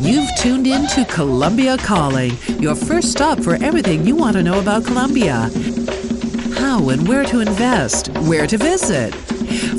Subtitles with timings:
[0.00, 4.60] You've tuned in to Colombia Calling, your first stop for everything you want to know
[4.60, 5.50] about Colombia.
[6.58, 9.12] How and where to invest, where to visit.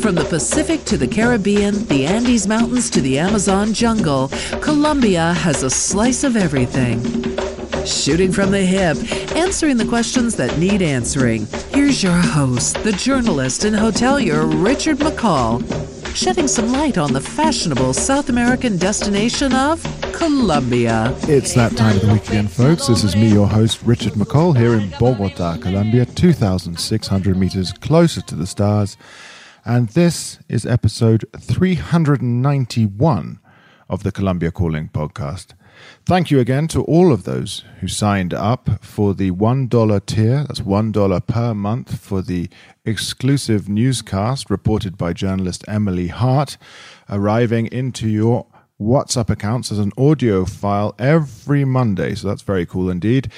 [0.02, 4.30] From the Pacific to the Caribbean, the Andes Mountains to the Amazon jungle,
[4.62, 7.49] Colombia has a slice of everything.
[7.86, 8.98] Shooting from the hip,
[9.36, 11.48] answering the questions that need answering.
[11.70, 15.64] Here's your host, the journalist and hotelier Richard McCall,
[16.16, 19.82] shedding some light on the fashionable South American destination of
[20.14, 21.16] Colombia.
[21.24, 22.88] It's that time of the week again, folks.
[22.88, 28.36] This is me, your host, Richard McCall, here in Bogota, Colombia, 2,600 meters closer to
[28.36, 28.98] the stars.
[29.66, 33.40] And this is episode 391
[33.90, 35.54] of the Colombia Calling podcast.
[36.06, 40.44] Thank you again to all of those who signed up for the $1 tier.
[40.44, 42.50] That's $1 per month for the
[42.86, 46.58] exclusive newscast reported by journalist Emily Hart,
[47.10, 48.48] arriving into your
[48.82, 52.16] WhatsApp accounts as an audio file every Monday.
[52.16, 53.30] So that's very cool indeed.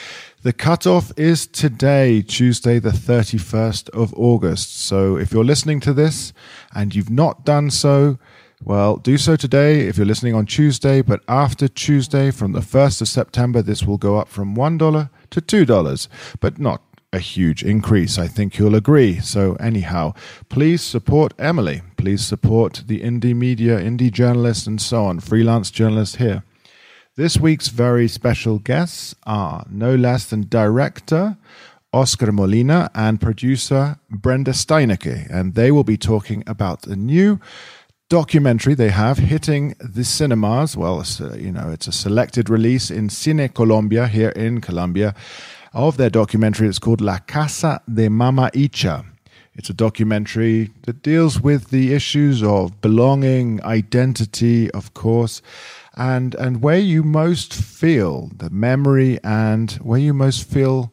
[0.43, 4.79] The cutoff is today, Tuesday, the 31st of August.
[4.79, 6.31] So if you're listening to this
[6.75, 8.19] and you've not done so,
[8.63, 13.01] well, do so today if you're listening on Tuesday, but after Tuesday, from the 1st
[13.01, 16.07] of September, this will go up from $1 to $2,
[16.39, 16.81] but not
[17.13, 18.17] a huge increase.
[18.17, 19.19] I think you'll agree.
[19.19, 20.13] So, anyhow,
[20.49, 21.81] please support Emily.
[21.97, 26.43] Please support the indie media, indie journalists, and so on, freelance journalists here.
[27.15, 31.37] This week's very special guests are no less than director
[31.93, 37.39] Oscar Molina and producer Brenda Steinecke, and they will be talking about the new
[38.11, 40.75] documentary they have hitting the cinemas.
[40.75, 45.15] Well, uh, you know, it's a selected release in Cine Colombia here in Colombia
[45.73, 46.67] of their documentary.
[46.67, 49.05] It's called La Casa de Mama Icha.
[49.55, 55.41] It's a documentary that deals with the issues of belonging, identity, of course,
[55.95, 60.91] and and where you most feel the memory and where you most feel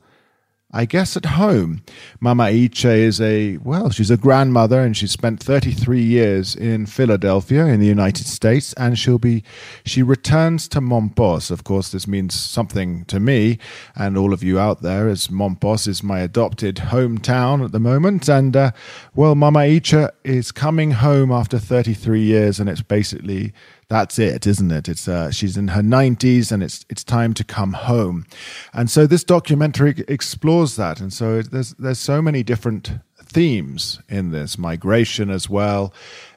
[0.71, 1.83] I guess at home.
[2.21, 7.65] Mama Icha is a, well, she's a grandmother and she spent 33 years in Philadelphia
[7.65, 9.43] in the United States and she'll be,
[9.87, 11.51] she returns to Mompos.
[11.51, 13.59] Of course, this means something to me
[13.97, 18.29] and all of you out there as Mompos is my adopted hometown at the moment.
[18.29, 18.73] And, uh,
[19.15, 23.55] well, Mama Icha is coming home after 33 years and it's basically
[23.89, 24.89] that's it, isn't it?
[24.89, 28.27] It's uh, she's in her 90s and it's it's time to come home.
[28.73, 31.01] And so this documentary explores that.
[31.01, 35.93] And so there's there's so many different themes in this migration as well,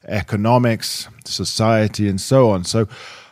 [0.07, 2.63] economics, society, and so on.
[2.63, 2.87] So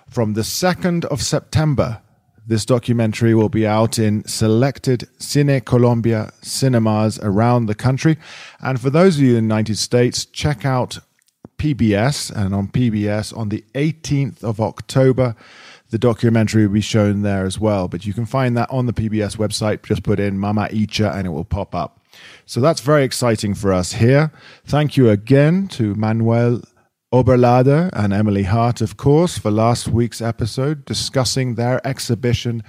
[0.09, 2.01] from the 2nd of September,
[2.47, 8.17] this documentary will be out in selected Cine Colombia cinemas around the country.
[8.59, 10.99] And for those of you in the United States, check out
[11.57, 15.35] PBS, and on PBS on the 18th of October.
[15.89, 18.93] The documentary will be shown there as well, but you can find that on the
[18.93, 19.83] PBS website.
[19.83, 21.99] Just put in Mama Icha and it will pop up.
[22.45, 24.31] So that's very exciting for us here.
[24.65, 26.61] Thank you again to Manuel
[27.11, 32.61] Oberlader and Emily Hart, of course, for last week's episode discussing their exhibition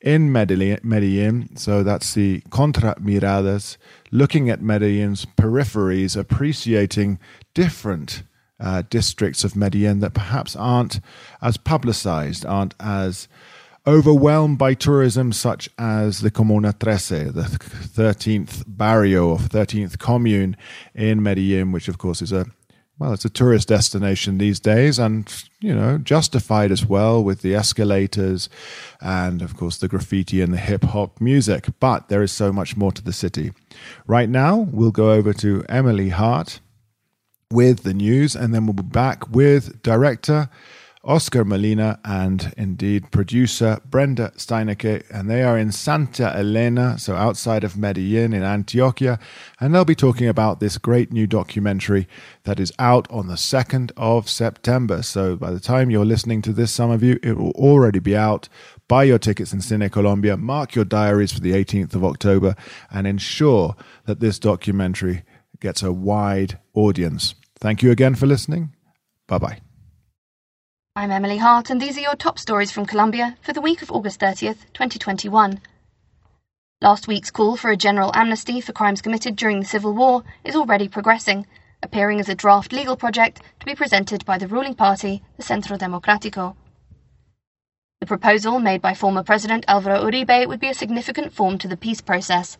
[0.00, 1.56] in Medellin.
[1.56, 3.76] So that's the Contra Miradas,
[4.10, 7.18] looking at Medellin's peripheries, appreciating
[7.54, 8.22] different
[8.60, 11.00] uh, districts of Medellin that perhaps aren't
[11.42, 13.28] as publicized, aren't as
[13.86, 20.56] overwhelmed by tourism, such as the Comuna Trece, the 13th barrio or 13th commune
[20.94, 22.46] in Medellin, which of course is a
[22.98, 27.54] well, it's a tourist destination these days, and you know, justified as well with the
[27.54, 28.48] escalators
[29.00, 31.66] and, of course, the graffiti and the hip hop music.
[31.80, 33.52] But there is so much more to the city.
[34.06, 36.60] Right now, we'll go over to Emily Hart
[37.50, 40.48] with the news, and then we'll be back with director
[41.04, 47.64] Oscar Molina and indeed producer Brenda Steinecke, and they are in Santa Elena, so outside
[47.64, 49.18] of Medellin in Antioquia,
[49.60, 52.08] and they'll be talking about this great new documentary
[52.44, 55.02] that is out on the 2nd of September.
[55.02, 58.16] So by the time you're listening to this, some of you, it will already be
[58.16, 58.48] out.
[58.88, 62.56] Buy your tickets in Cine Colombia, mark your diaries for the 18th of October,
[62.90, 65.24] and ensure that this documentary
[65.60, 67.34] gets a wide audience.
[67.60, 68.74] Thank you again for listening.
[69.26, 69.67] Bye bye.
[70.98, 73.92] I'm Emily Hart, and these are your top stories from Colombia for the week of
[73.92, 75.60] August 30th, 2021.
[76.80, 80.56] Last week's call for a general amnesty for crimes committed during the Civil War is
[80.56, 81.46] already progressing,
[81.84, 85.76] appearing as a draft legal project to be presented by the ruling party, the Centro
[85.76, 86.56] Democrático.
[88.00, 91.76] The proposal made by former President Alvaro Uribe would be a significant form to the
[91.76, 92.58] peace process.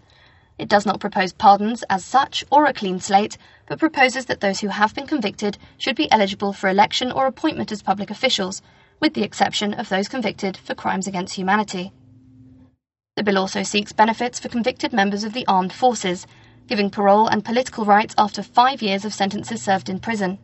[0.58, 3.36] It does not propose pardons as such or a clean slate,
[3.68, 7.70] but proposes that those who have been convicted should be eligible for election or appointment
[7.70, 8.62] as public officials,
[8.98, 11.92] with the exception of those convicted for crimes against humanity.
[13.16, 16.26] The bill also seeks benefits for convicted members of the armed forces,
[16.66, 20.38] giving parole and political rights after five years of sentences served in prison.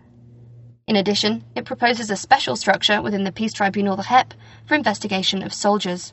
[0.87, 4.35] In addition, it proposes a special structure within the Peace Tribunal, the JEP,
[4.67, 6.13] for investigation of soldiers.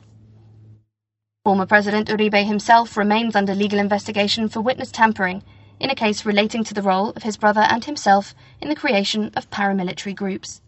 [1.44, 5.42] Former President Uribe himself remains under legal investigation for witness tampering
[5.82, 9.32] in a case relating to the role of his brother and himself in the creation
[9.34, 10.62] of paramilitary groups.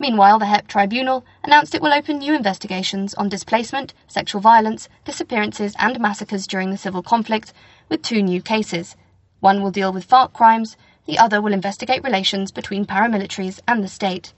[0.00, 5.76] Meanwhile, the JEP Tribunal announced it will open new investigations on displacement, sexual violence, disappearances,
[5.78, 7.52] and massacres during the civil conflict,
[7.90, 8.96] with two new cases.
[9.40, 13.88] One will deal with FARC crimes, the other will investigate relations between paramilitaries and the
[13.88, 14.32] state.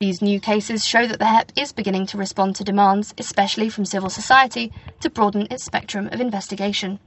[0.00, 3.84] These new cases show that the JEP is beginning to respond to demands, especially from
[3.84, 6.98] civil society, to broaden its spectrum of investigation.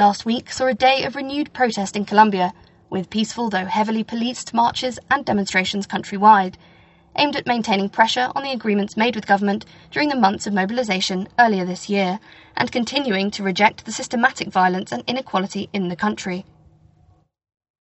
[0.00, 2.54] Last week saw a day of renewed protest in Colombia,
[2.88, 6.54] with peaceful though heavily policed marches and demonstrations countrywide,
[7.16, 11.28] aimed at maintaining pressure on the agreements made with government during the months of mobilization
[11.38, 12.18] earlier this year,
[12.56, 16.46] and continuing to reject the systematic violence and inequality in the country.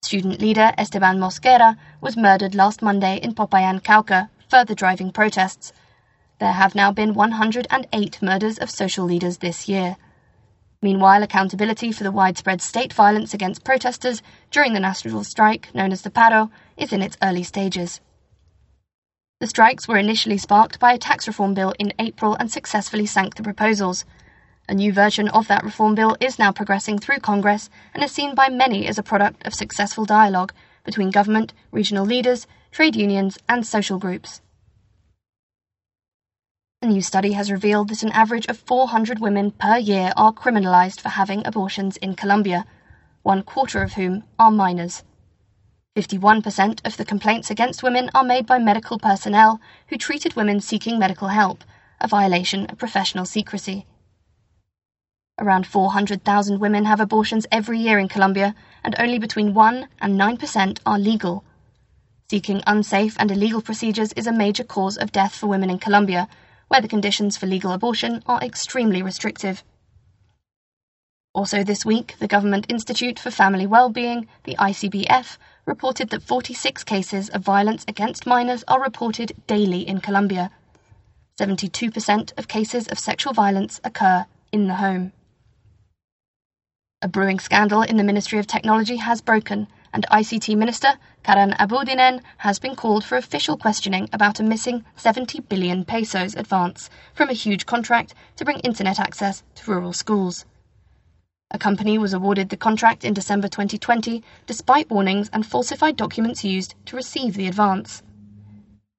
[0.02, 5.72] Student leader Esteban Mosquera was murdered last Monday in Popayan, Cauca, further driving protests.
[6.40, 9.96] There have now been 108 murders of social leaders this year.
[10.82, 16.04] Meanwhile, accountability for the widespread state violence against protesters during the national strike, known as
[16.04, 18.00] the Paro, is in its early stages.
[19.42, 23.36] The strikes were initially sparked by a tax reform bill in April and successfully sank
[23.36, 24.06] the proposals.
[24.70, 28.34] A new version of that reform bill is now progressing through Congress and is seen
[28.34, 30.54] by many as a product of successful dialogue
[30.86, 34.42] between government, regional leaders, trade unions, and social groups.
[36.82, 41.02] A new study has revealed that an average of 400 women per year are criminalized
[41.02, 42.66] for having abortions in Colombia,
[43.22, 45.04] one quarter of whom are minors.
[45.98, 50.98] 51% of the complaints against women are made by medical personnel who treated women seeking
[50.98, 51.66] medical help,
[52.00, 53.86] a violation of professional secrecy.
[55.38, 58.56] Around 400,000 women have abortions every year in Colombia,
[58.86, 61.44] and only between 1 and 9% are legal.
[62.30, 66.30] Seeking unsafe and illegal procedures is a major cause of death for women in Colombia,
[66.70, 69.64] where the conditions for legal abortion are extremely restrictive.
[71.34, 77.30] Also, this week, the Government Institute for Family Wellbeing, the ICBF, reported that 46 cases
[77.30, 80.50] of violence against minors are reported daily in Colombia.
[81.40, 85.12] 72% of cases of sexual violence occur in the home.
[87.02, 90.94] A brewing scandal in the Ministry of Technology has broken, and ICT Minister
[91.24, 96.90] Karen Abudinen has been called for official questioning about a missing 70 billion pesos advance
[97.14, 100.46] from a huge contract to bring internet access to rural schools.
[101.52, 106.76] A company was awarded the contract in December 2020 despite warnings and falsified documents used
[106.86, 108.04] to receive the advance.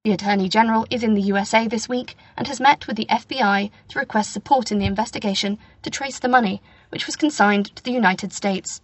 [0.03, 3.71] The Attorney General is in the USA this week and has met with the FBI
[3.89, 7.93] to request support in the investigation to trace the money, which was consigned to the
[7.93, 8.81] United States.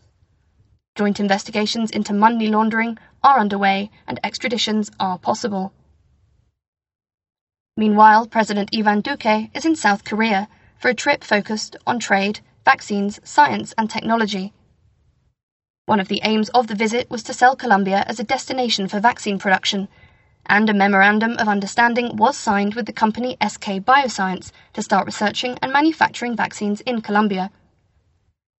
[0.96, 5.74] Joint investigations into money laundering are underway and extraditions are possible.
[7.76, 10.48] Meanwhile, President Ivan Duque is in South Korea
[10.78, 14.54] for a trip focused on trade, vaccines, science, and technology.
[15.84, 18.98] One of the aims of the visit was to sell Colombia as a destination for
[18.98, 19.88] vaccine production,
[20.46, 25.58] and a memorandum of understanding was signed with the company SK Bioscience to start researching
[25.60, 27.50] and manufacturing vaccines in Colombia.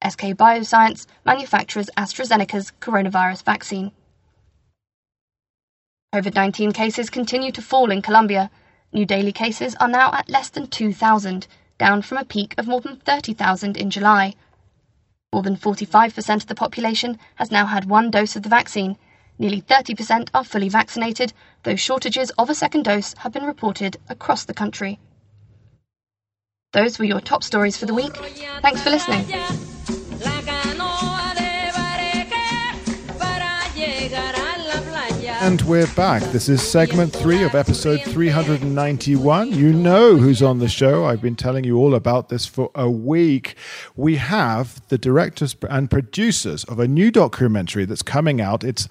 [0.04, 3.92] SK Bioscience manufactures AstraZeneca's coronavirus vaccine.
[6.14, 8.50] COVID 19 cases continue to fall in Colombia.
[8.94, 12.80] New daily cases are now at less than 2,000, down from a peak of more
[12.80, 14.36] than 30,000 in July.
[15.34, 18.98] More than 45% of the population has now had one dose of the vaccine.
[19.38, 24.46] Nearly 30% are fully vaccinated, though shortages of a second dose have been reported across
[24.46, 25.00] the country.
[26.74, 28.16] Those were your top stories for the week.
[28.62, 29.77] Thanks for listening.
[35.40, 36.24] And we're back.
[36.32, 39.52] This is segment three of episode 391.
[39.52, 41.06] You know who's on the show.
[41.06, 43.56] I've been telling you all about this for a week.
[43.96, 48.64] We have the directors and producers of a new documentary that's coming out.
[48.64, 48.90] It's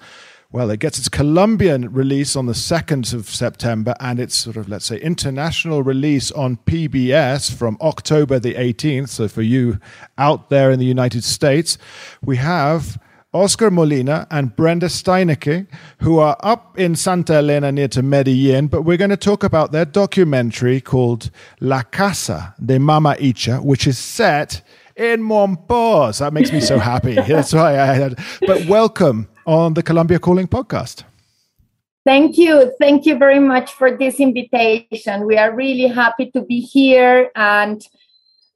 [0.49, 4.69] well, it gets its Colombian release on the 2nd of September and its sort of,
[4.69, 9.09] let's say, international release on PBS from October the 18th.
[9.09, 9.79] So for you
[10.17, 11.77] out there in the United States,
[12.23, 12.97] we have
[13.37, 15.67] Oscar Molina and Brenda Steinecke,
[15.99, 19.71] who are up in Santa Elena near to Medellin, but we're going to talk about
[19.71, 21.29] their documentary called
[21.59, 24.63] La Casa de Mama Icha, which is set
[24.95, 26.17] in Monpós.
[26.17, 27.13] That makes me so happy.
[27.13, 28.17] That's why I had.
[28.41, 31.03] But welcome on the Colombia Calling podcast.
[32.07, 32.73] Thank you.
[32.79, 35.27] Thank you very much for this invitation.
[35.27, 37.85] We are really happy to be here and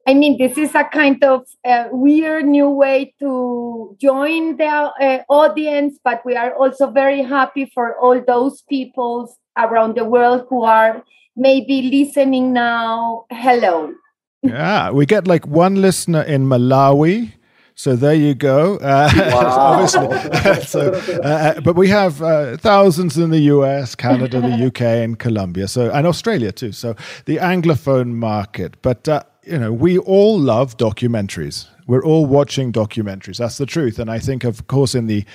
[0.07, 5.23] I mean, this is a kind of uh, weird new way to join the uh,
[5.29, 10.63] audience, but we are also very happy for all those people around the world who
[10.63, 11.03] are
[11.35, 13.25] maybe listening now.
[13.29, 13.93] Hello.
[14.41, 17.33] Yeah, we get like one listener in Malawi.
[17.75, 18.77] So there you go.
[18.77, 19.85] Uh, wow.
[20.61, 20.91] so,
[21.23, 25.67] uh, uh, but we have uh, thousands in the US, Canada, the UK, and Colombia.
[25.67, 26.71] So and Australia too.
[26.71, 28.81] So the anglophone market.
[28.81, 31.67] But uh, you know, we all love documentaries.
[31.87, 33.37] We're all watching documentaries.
[33.37, 33.99] That's the truth.
[33.99, 35.25] And I think, of course, in the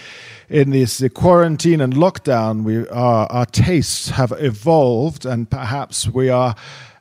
[0.48, 6.54] in this quarantine and lockdown, we our our tastes have evolved, and perhaps we are.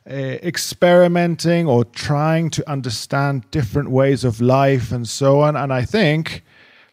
[0.08, 5.56] Uh, experimenting or trying to understand different ways of life and so on.
[5.56, 6.44] And I think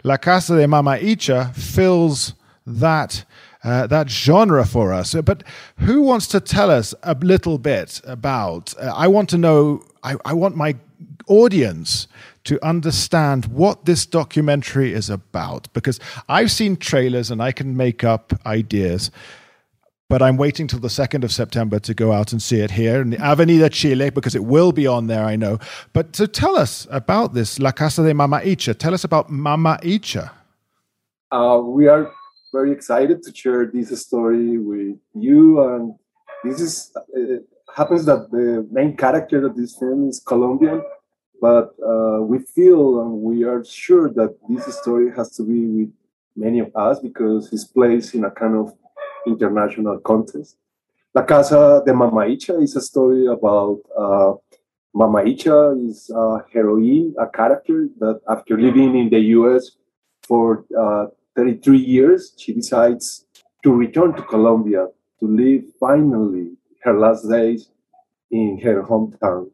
[0.03, 2.33] La Casa de Mama Icha fills
[2.65, 3.23] that
[3.63, 5.13] uh, that genre for us.
[5.13, 5.43] But
[5.77, 8.73] who wants to tell us a little bit about?
[8.77, 10.75] Uh, I want to know I, I want my
[11.27, 12.07] audience
[12.43, 18.03] to understand what this documentary is about because I've seen trailers and I can make
[18.03, 19.11] up ideas.
[20.09, 23.01] But I'm waiting till the 2nd of September to go out and see it here
[23.01, 25.57] in the Avenida Chile because it will be on there, I know.
[25.93, 29.79] But to tell us about this, La Casa de Mama Icha, tell us about Mama
[29.81, 30.29] Icha.
[31.31, 32.11] Uh, we are
[32.53, 35.61] very excited to share this story with you.
[35.67, 35.95] And
[36.43, 37.37] this is uh,
[37.75, 40.81] happens that the main character of this film is Colombian,
[41.41, 45.91] but uh, we feel and we are sure that this story has to be with
[46.35, 48.73] many of us because it's placed in a kind of
[49.25, 50.57] international context.
[51.15, 54.33] La Casa de Mama Icha is a story about uh,
[55.89, 59.71] is a heroine, a character that after living in the US
[60.27, 63.25] for uh, 33 years, she decides
[63.63, 64.87] to return to Colombia
[65.19, 66.51] to live finally
[66.83, 67.69] her last days
[68.31, 69.49] in her hometown.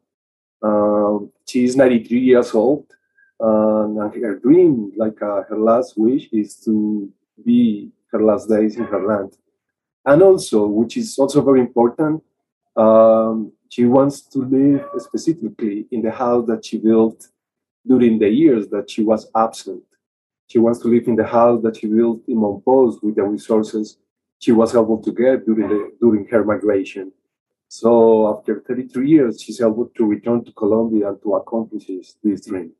[0.62, 2.86] Um, she is 93 years old,
[3.38, 7.10] and her dream, like uh, her last wish, is to
[7.44, 9.36] be her last days in her land.
[10.04, 12.22] And also, which is also very important,
[12.76, 17.28] um, she wants to live specifically in the house that she built
[17.86, 19.82] during the years that she was absent.
[20.50, 23.98] She wants to live in the house that she built in Monpós with the resources
[24.40, 27.12] she was able to get during the during her migration.
[27.68, 27.90] So
[28.32, 31.84] after 33 years, she's able to return to Colombia and to accomplish
[32.24, 32.72] this dream.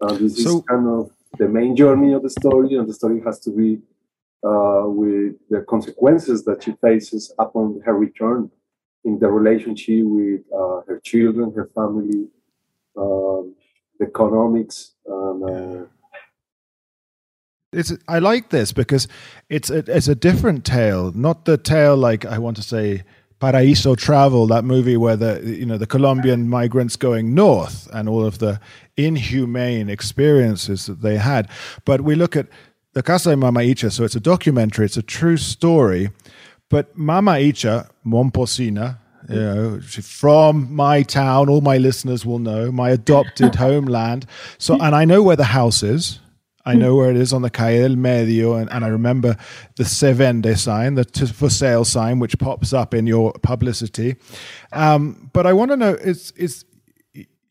[0.00, 3.20] Uh, this so, is kind of the main journey of the story, and the story
[3.26, 3.80] has to be
[4.46, 8.48] uh, with the consequences that she faces upon her return
[9.04, 12.28] in the relationship with uh, her children, her family,
[12.96, 13.56] um,
[13.98, 15.86] the economics, and uh,
[17.72, 19.08] it's I like this because
[19.48, 23.02] it's a, it's a different tale, not the tale like I want to say
[23.40, 28.24] Paraíso Travel, that movie where the you know the Colombian migrants going north and all
[28.24, 28.60] of the
[28.96, 31.48] inhumane experiences that they had.
[31.84, 32.46] But we look at
[32.92, 36.10] the Casa de Mama Icha, so it's a documentary, it's a true story.
[36.68, 38.98] But Mama Icha, Momposina,
[39.28, 39.54] you mm.
[39.54, 44.26] know, from my town, all my listeners will know, my adopted homeland.
[44.58, 46.20] So, and I know where the house is.
[46.64, 49.36] I know where it is on the Calle del Medio, and, and I remember
[49.76, 51.04] the Se Vende sign, the
[51.34, 54.16] for sale sign, which pops up in your publicity.
[54.72, 56.64] Um, but I want to know: is is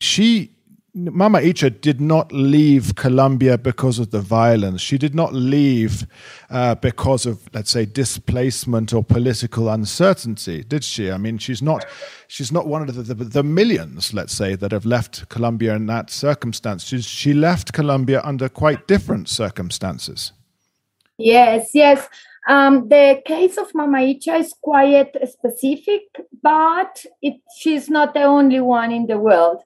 [0.00, 0.52] she
[0.94, 4.82] Mama Icha did not leave Colombia because of the violence.
[4.82, 6.06] She did not leave
[6.50, 11.10] uh, because of, let's say, displacement or political uncertainty, did she?
[11.10, 11.86] I mean, she's not,
[12.28, 15.86] she's not one of the, the, the millions, let's say, that have left Colombia in
[15.86, 16.84] that circumstance.
[16.84, 20.32] She's, she left Colombia under quite different circumstances.
[21.16, 22.06] Yes, yes.
[22.48, 26.02] Um, the case of Mama Icha is quite specific,
[26.42, 29.62] but it, she's not the only one in the world.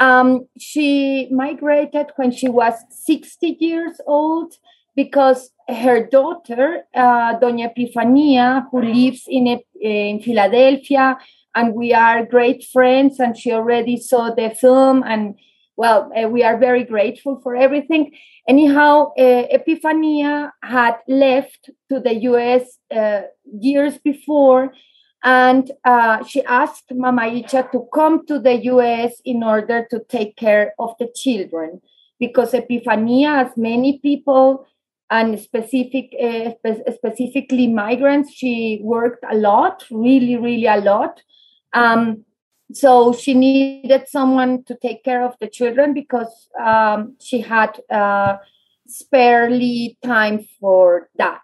[0.00, 4.54] Um, she migrated when she was 60 years old
[4.96, 11.16] because her daughter, uh, Doña Epifania, who lives in, in Philadelphia,
[11.54, 15.36] and we are great friends, and she already saw the film, and
[15.76, 18.12] well, uh, we are very grateful for everything.
[18.48, 23.22] Anyhow, uh, Epifania had left to the US uh,
[23.60, 24.72] years before,
[25.24, 30.36] and uh, she asked Mama Icha to come to the US in order to take
[30.36, 31.80] care of the children
[32.20, 34.66] because Epifania, as many people,
[35.10, 41.22] and specific uh, spe- specifically migrants, she worked a lot, really, really a lot.
[41.72, 42.24] Um,
[42.72, 48.36] so she needed someone to take care of the children because um, she had uh,
[48.86, 51.42] sparely time for that.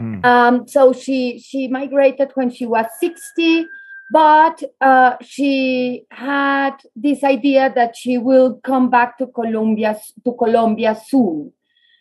[0.00, 0.24] Mm.
[0.24, 3.66] Um, so she she migrated when she was 60
[4.12, 10.94] but uh, she had this idea that she will come back to Colombia to Colombia
[11.06, 11.52] soon.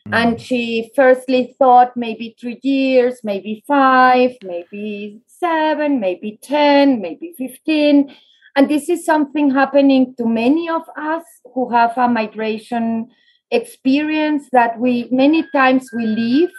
[0.09, 0.13] Mm.
[0.13, 8.13] And she firstly thought maybe three years, maybe five, maybe seven, maybe 10, maybe 15.
[8.57, 13.09] And this is something happening to many of us who have a migration
[13.51, 16.51] experience that we many times we leave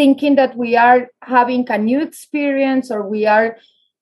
[0.00, 3.58] thinking that we are having a new experience or we are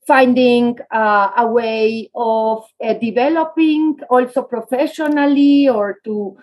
[0.07, 6.39] finding uh, a way of uh, developing also professionally or to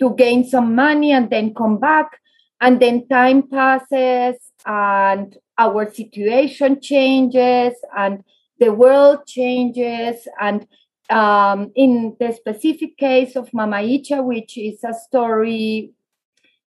[0.00, 2.18] to gain some money and then come back.
[2.60, 4.36] And then time passes
[4.66, 8.24] and our situation changes and
[8.58, 10.26] the world changes.
[10.40, 10.66] And
[11.08, 15.92] um, in the specific case of Mama Icha, which is a story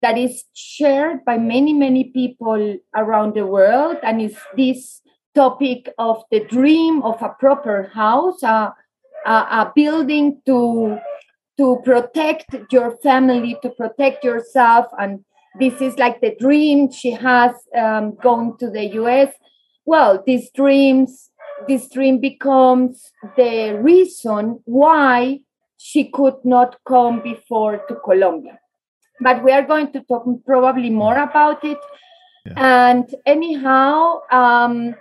[0.03, 5.03] that is shared by many, many people around the world, and is this
[5.35, 8.75] topic of the dream of a proper house, a,
[9.27, 10.99] a, a building to
[11.57, 15.25] to protect your family, to protect yourself, and
[15.59, 19.33] this is like the dream she has um, going to the U.S.
[19.85, 21.31] Well, these dreams
[21.67, 25.41] this dream becomes the reason why
[25.77, 28.59] she could not come before to Colombia.
[29.21, 31.79] But we are going to talk probably more about it.
[32.47, 32.89] Yeah.
[32.89, 34.95] And anyhow, um,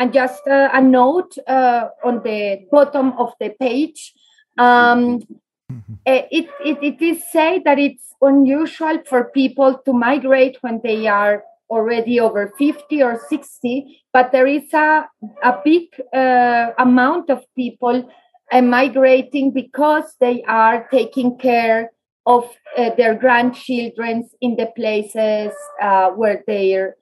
[0.00, 4.14] and just uh, a note uh, on the bottom of the page.
[4.56, 5.20] Um,
[6.06, 11.06] eh, it, it, it is said that it's unusual for people to migrate when they
[11.06, 15.06] are already over 50 or 60, but there is a,
[15.42, 18.10] a big uh, amount of people
[18.50, 21.92] uh, migrating because they are taking care
[22.30, 22.44] of
[22.78, 26.96] uh, their grandchildren in the places uh, where their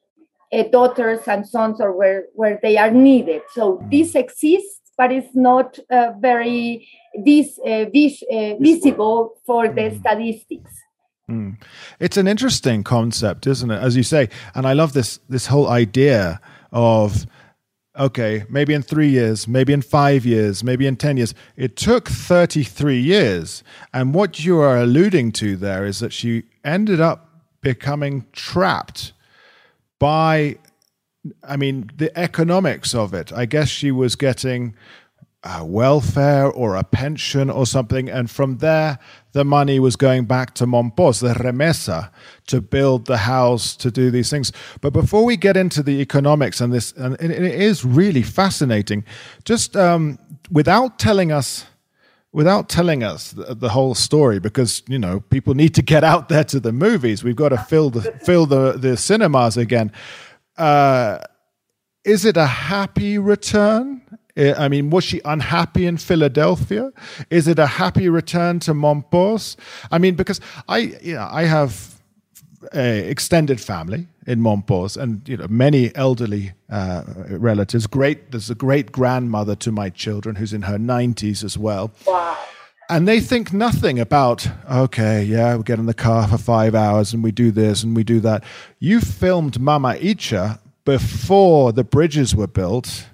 [0.52, 3.42] uh, daughters and sons or where, where they are needed.
[3.54, 7.60] So this exists, but it's not uh, very vis-
[7.92, 8.24] vis-
[8.58, 10.00] visible for the mm.
[10.00, 10.72] statistics.
[11.30, 11.60] Mm.
[12.00, 13.82] It's an interesting concept, isn't it?
[13.82, 16.40] As you say, and I love this this whole idea
[16.72, 17.26] of
[17.98, 21.34] okay, maybe in three years, maybe in five years, maybe in 10 years.
[21.56, 23.62] It took 33 years.
[23.92, 27.28] And what you are alluding to there is that she ended up
[27.60, 29.12] becoming trapped
[29.98, 30.58] by,
[31.42, 33.32] I mean, the economics of it.
[33.32, 34.74] I guess she was getting
[35.42, 38.08] uh, welfare or a pension or something.
[38.08, 38.98] And from there,
[39.38, 42.10] the money was going back to Mompos, the remesa,
[42.48, 44.50] to build the house, to do these things.
[44.80, 49.04] But before we get into the economics and this, and it is really fascinating,
[49.44, 50.18] just um,
[50.50, 51.66] without telling us.
[52.30, 56.28] Without telling us the, the, whole story, because you know people need to get out
[56.28, 59.90] there to the movies, we've got to fill the fill the, the cinemas again.
[60.58, 61.20] Uh,
[62.04, 64.02] is it a happy return?
[64.38, 66.92] I mean, was she unhappy in Philadelphia?
[67.30, 69.56] Is it a happy return to Mompos?
[69.90, 71.98] I mean, because I, you know, I have
[72.72, 77.86] a extended family in Mompos and you know many elderly uh, relatives.
[77.86, 81.92] Great, there's a great grandmother to my children who's in her 90s as well.
[82.06, 82.36] Wow.
[82.90, 87.12] And they think nothing about, okay, yeah, we get in the car for five hours
[87.12, 88.44] and we do this and we do that.
[88.78, 93.04] You filmed Mama Icha before the bridges were built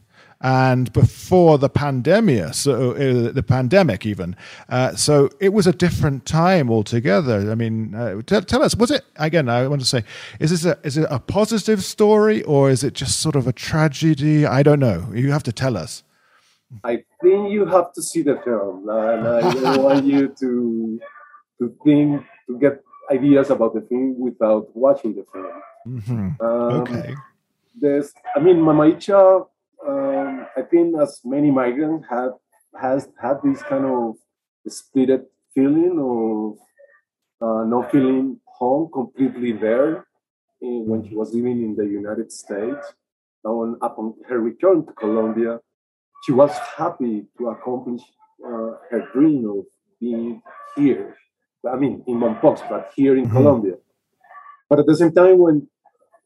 [0.44, 4.36] and before the pandemic, so uh, the pandemic even.
[4.68, 7.50] Uh, so it was a different time altogether.
[7.50, 9.48] I mean, uh, t- tell us, was it again?
[9.48, 10.04] I want to say,
[10.38, 13.54] is this a is it a positive story or is it just sort of a
[13.54, 14.44] tragedy?
[14.44, 15.08] I don't know.
[15.14, 16.02] You have to tell us.
[16.84, 21.00] I think you have to see the film, and I don't want you to
[21.58, 25.62] to think to get ideas about the film without watching the film.
[25.86, 26.44] Mm-hmm.
[26.44, 27.14] Um, okay.
[27.76, 29.46] There's, I mean, Mama Icha
[29.86, 32.32] um, I think as many migrants have
[32.80, 34.16] has had this kind of
[34.66, 35.10] split
[35.54, 36.58] feeling of
[37.40, 40.06] uh, not feeling home completely there
[40.60, 42.94] in, when she was living in the United States.
[43.44, 45.60] And upon her return to Colombia,
[46.24, 48.00] she was happy to accomplish
[48.44, 49.64] uh, her dream of
[50.00, 50.40] being
[50.76, 51.16] here.
[51.70, 53.36] I mean, in Mompox, but here in mm-hmm.
[53.36, 53.74] Colombia.
[54.68, 55.68] But at the same time, when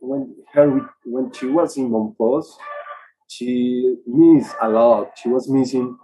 [0.00, 2.46] when her when she was in Mompox,
[3.28, 5.12] she missed a lot.
[5.16, 5.96] She was missing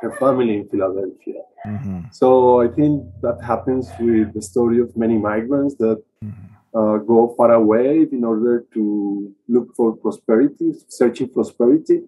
[0.00, 1.42] her family in Philadelphia.
[1.66, 2.00] Mm-hmm.
[2.12, 6.78] So I think that happens with the story of many migrants that mm-hmm.
[6.78, 12.02] uh, go far away in order to look for prosperity, searching prosperity,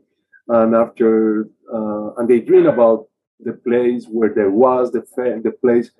[0.49, 3.09] and after uh, and they dream about
[3.41, 5.03] the place where there was the
[5.43, 5.91] the place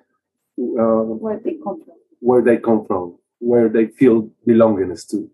[0.59, 5.31] uh, where they come from, where they come from, where they feel belongingness to.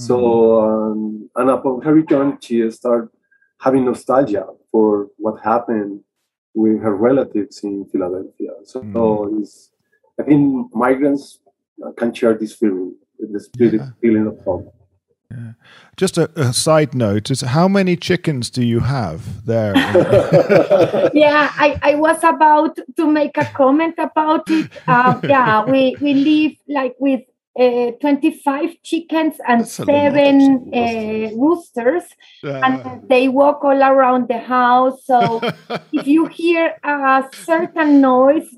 [0.00, 0.06] Mm-hmm.
[0.06, 3.08] So um, and upon her return, she started
[3.60, 6.00] having nostalgia for what happened
[6.54, 8.50] with her relatives in Philadelphia.
[8.64, 9.68] So mm.
[10.18, 11.38] I think migrants
[11.96, 13.90] can share this feeling, this yeah.
[14.00, 14.70] feeling of home.
[15.30, 15.52] Yeah.
[15.96, 19.74] Just a, a, side note is how many chickens do you have there?
[21.14, 24.70] yeah, I, I was about to make a comment about it.
[24.86, 27.22] Uh, yeah, we, we live like with
[27.58, 32.04] uh, 25 chickens and seven uh, roosters,
[32.44, 35.04] uh, and they walk all around the house.
[35.04, 35.40] So
[35.92, 38.48] if you hear a certain noise,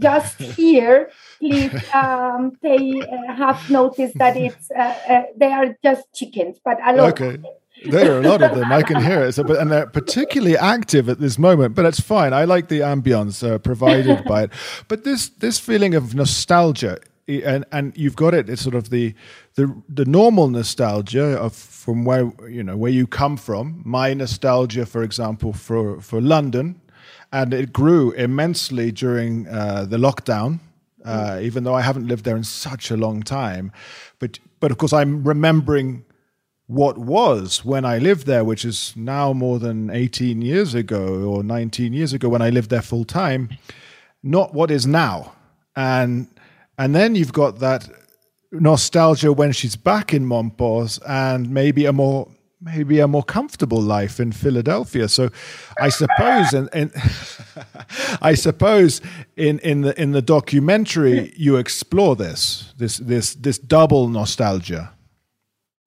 [0.00, 6.12] just here, please um, they uh, have noticed that it's uh, uh, they are just
[6.14, 7.20] chickens, but a lot.
[7.20, 7.38] Okay.
[7.84, 8.72] There are a lot of them.
[8.72, 9.34] I can hear it.
[9.34, 11.76] So, but, and they're particularly active at this moment.
[11.76, 12.32] But it's fine.
[12.32, 14.50] I like the ambience uh, provided by it.
[14.88, 18.48] But this this feeling of nostalgia and and you've got it.
[18.48, 19.14] It's sort of the
[19.54, 23.82] the the normal nostalgia of from where you know where you come from.
[23.84, 26.80] My nostalgia, for example, for for London,
[27.32, 30.60] and it grew immensely during uh, the lockdown.
[31.04, 33.72] Uh, even though I haven't lived there in such a long time,
[34.18, 36.04] but but of course I'm remembering
[36.66, 41.42] what was when I lived there, which is now more than 18 years ago or
[41.42, 43.48] 19 years ago when I lived there full time,
[44.22, 45.32] not what is now.
[45.74, 46.28] And
[46.78, 47.88] and then you've got that
[48.52, 52.28] nostalgia when she's back in Mompox and maybe a more
[52.60, 55.08] maybe a more comfortable life in Philadelphia.
[55.08, 55.30] So
[55.80, 56.68] I suppose and
[58.22, 59.00] I suppose
[59.36, 64.92] in, in the in the documentary you explore this this this this double nostalgia.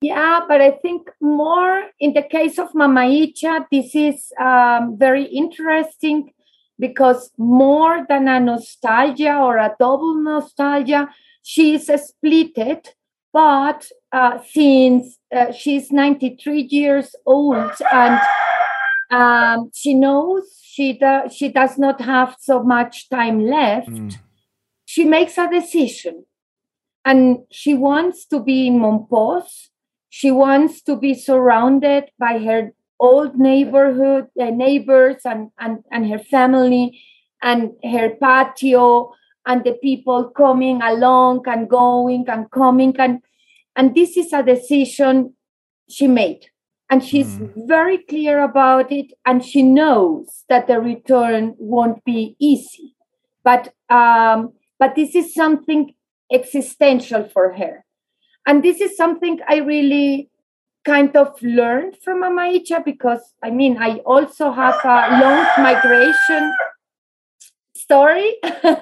[0.00, 5.24] Yeah, but I think more in the case of Mama Icha, this is um, very
[5.24, 6.32] interesting
[6.78, 11.08] because more than a nostalgia or a double nostalgia,
[11.42, 12.86] she is splitted.
[13.32, 18.20] But uh, since uh, she's 93 years old and
[19.10, 24.14] um, she knows she, do- she does not have so much time left, mm.
[24.84, 26.24] she makes a decision.
[27.04, 29.68] And she wants to be in Mompox.
[30.08, 36.18] She wants to be surrounded by her old neighborhood uh, neighbors and, and and her
[36.18, 37.02] family
[37.42, 39.12] and her patio
[39.46, 42.94] and the people coming along and going and coming.
[42.98, 43.20] And
[43.74, 45.34] and this is a decision
[45.88, 46.46] she made.
[46.90, 47.50] And she's mm.
[47.66, 52.94] very clear about it and she knows that the return won't be easy.
[53.42, 55.94] But um but this is something
[56.32, 57.84] existential for her.
[58.46, 60.30] And this is something i really
[60.84, 66.52] kind of learned from Mama Icha because I mean I also have a long migration
[67.74, 68.36] story.
[68.42, 68.74] uh,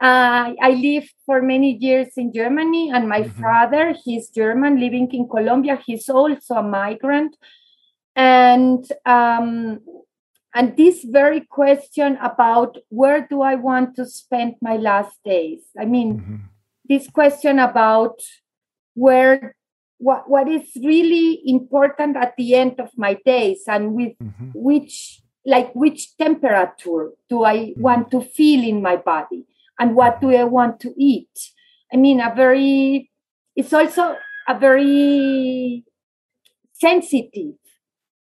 [0.00, 3.42] I lived for many years in Germany, and my mm-hmm.
[3.42, 5.78] father, he's German, living in Colombia.
[5.84, 7.36] He's also a migrant,
[8.16, 9.80] and um,
[10.54, 15.62] and this very question about where do I want to spend my last days?
[15.78, 16.36] I mean, mm-hmm.
[16.88, 18.20] this question about
[18.94, 19.56] where
[20.02, 24.50] what what is really important at the end of my days and with mm-hmm.
[24.54, 27.80] which like which temperature do i mm-hmm.
[27.80, 29.44] want to feel in my body
[29.78, 31.52] and what do i want to eat
[31.92, 33.10] i mean a very
[33.54, 34.16] it's also
[34.48, 35.84] a very
[36.72, 37.54] sensitive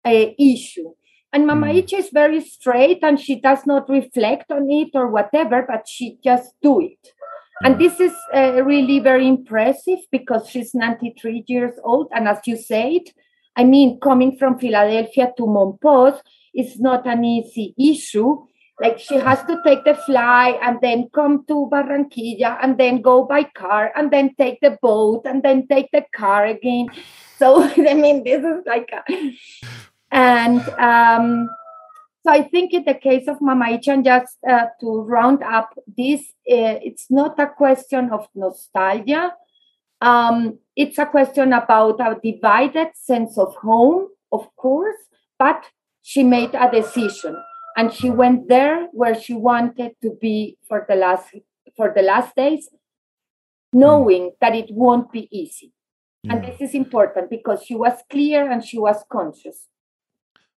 [0.07, 0.91] uh, issue
[1.33, 1.93] and mama mm.
[1.99, 6.55] Is very straight and she does not reflect on it or whatever but she just
[6.63, 7.13] do it
[7.63, 12.09] and this is uh, really very impressive because she's 93 years old.
[12.13, 13.03] And as you said,
[13.57, 16.21] I mean, coming from Philadelphia to Mompox
[16.55, 18.47] is not an easy issue.
[18.81, 23.25] Like she has to take the fly and then come to Barranquilla and then go
[23.25, 26.87] by car and then take the boat and then take the car again.
[27.39, 29.37] So, I mean, this is like a.
[30.13, 31.51] And um,
[32.29, 35.73] so I think in the case of Mama Icha, and just uh, to round up
[35.97, 39.33] this, uh, it's not a question of nostalgia.
[40.03, 44.97] Um, it's a question about a divided sense of home, of course,
[45.39, 45.65] but
[46.03, 47.35] she made a decision
[47.77, 51.35] and she went there where she wanted to be for the last
[51.77, 52.69] for the last days,
[53.73, 55.73] knowing that it won't be easy.
[56.25, 56.35] Yeah.
[56.35, 59.67] And this is important because she was clear and she was conscious.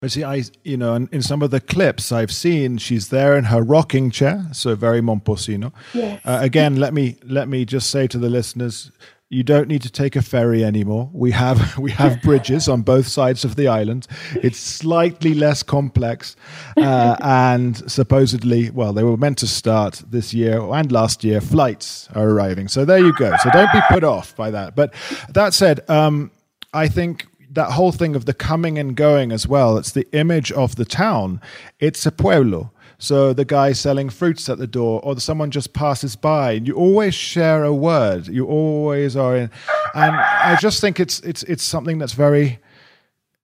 [0.01, 3.37] But see, I, you know, in, in, some of the clips I've seen, she's there
[3.37, 5.73] in her rocking chair, so very Momposino.
[5.93, 6.21] Yes.
[6.25, 8.93] Uh, again, let me let me just say to the listeners,
[9.29, 11.11] you don't need to take a ferry anymore.
[11.13, 14.07] We have we have bridges on both sides of the island.
[14.41, 16.37] It's slightly less complex,
[16.77, 21.41] uh, and supposedly, well, they were meant to start this year and last year.
[21.41, 23.35] Flights are arriving, so there you go.
[23.43, 24.77] So don't be put off by that.
[24.77, 24.95] But
[25.31, 26.31] that said, um,
[26.73, 29.79] I think that whole thing of the coming and going as well.
[29.79, 31.41] It's the image of the town.
[31.81, 32.73] It's a pueblo.
[32.99, 36.75] So the guy selling fruits at the door, or someone just passes by, and you
[36.75, 38.27] always share a word.
[38.27, 39.51] You always are in,
[39.95, 42.59] and I just think it's it's it's something that's very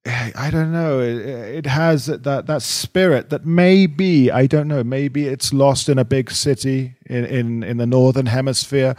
[0.07, 1.01] I don't know.
[1.01, 4.85] It, it, has that that spirit that maybe I don't know.
[4.85, 8.97] Maybe it's lost in a big city in in, in the northern hemisphere.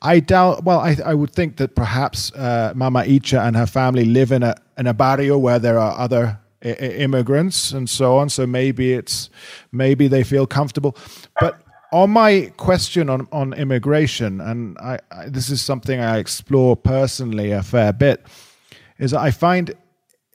[0.00, 0.64] I doubt.
[0.64, 4.42] Well, I I would think that perhaps uh, Mama Icha and her family live in
[4.42, 8.30] a in a barrio where there are other I- immigrants and so on.
[8.30, 9.28] So maybe it's
[9.72, 10.96] maybe they feel comfortable.
[11.38, 11.60] But
[11.92, 17.52] on my question on on immigration, and I, I this is something I explore personally
[17.52, 18.24] a fair bit,
[18.98, 19.74] is I find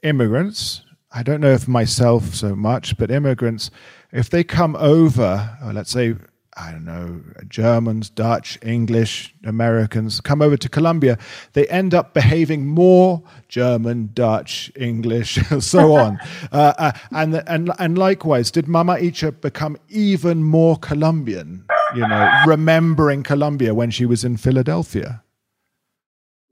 [0.02, 3.70] immigrants, I don't know if myself so much, but immigrants,
[4.12, 6.14] if they come over, let's say,
[6.54, 11.16] I don't know, Germans, Dutch, English, Americans come over to Colombia,
[11.54, 16.18] they end up behaving more German, Dutch, English, and so on.
[16.52, 22.30] uh, uh, and, and, and likewise, did Mama Icha become even more Colombian, you know,
[22.46, 25.21] remembering Colombia when she was in Philadelphia?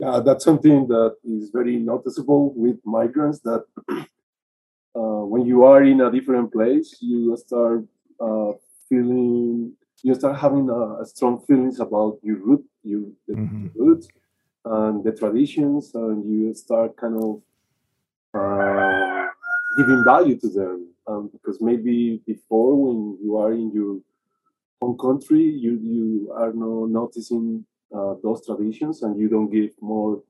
[0.03, 6.01] Uh, that's something that is very noticeable with migrants that uh, when you are in
[6.01, 7.85] a different place you start
[8.19, 8.51] uh,
[8.89, 13.67] feeling you start having a, a, strong feelings about your root your mm-hmm.
[13.75, 14.07] roots
[14.65, 17.41] and the traditions and you start kind of
[18.33, 19.27] uh,
[19.77, 23.99] giving value to them um, because maybe before when you are in your
[24.81, 30.23] home country you you are not noticing uh, those traditions and you don't give more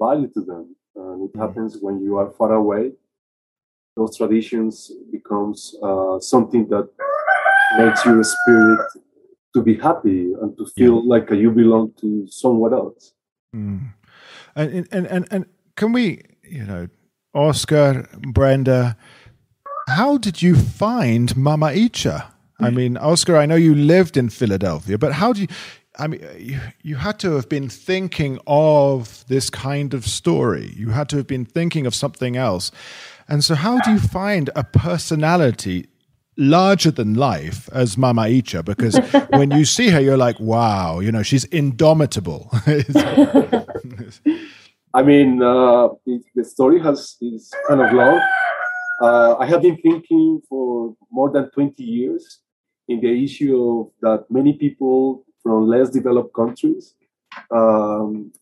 [0.00, 0.76] value to them.
[0.94, 1.40] And it mm-hmm.
[1.40, 2.92] happens when you are far away.
[3.96, 6.88] Those traditions becomes uh, something that
[7.78, 8.80] makes your spirit
[9.54, 11.08] to be happy and to feel yeah.
[11.12, 13.14] like you belong to someone else.
[13.54, 13.94] Mm.
[14.54, 16.88] And, and and and can we, you know,
[17.34, 18.96] Oscar, Brenda,
[19.88, 22.32] how did you find Mama Icha?
[22.58, 25.48] I mean, Oscar, I know you lived in Philadelphia, but how do you
[25.98, 30.74] I mean, you, you had to have been thinking of this kind of story.
[30.76, 32.70] You had to have been thinking of something else.
[33.28, 35.88] And so, how do you find a personality
[36.36, 38.64] larger than life as Mama Icha?
[38.64, 38.98] Because
[39.30, 42.50] when you see her, you're like, wow, you know, she's indomitable.
[44.94, 48.20] I mean, uh, the, the, story has is kind of long.
[49.02, 52.40] Uh, I have been thinking for more than 20 years
[52.88, 56.94] in the issue of that many people from less developed countries.
[57.52, 58.32] Um,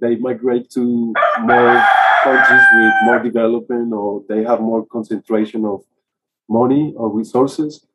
[0.00, 1.84] they migrate to more
[2.24, 5.84] countries with more development or they have more concentration of
[6.48, 7.86] money or resources.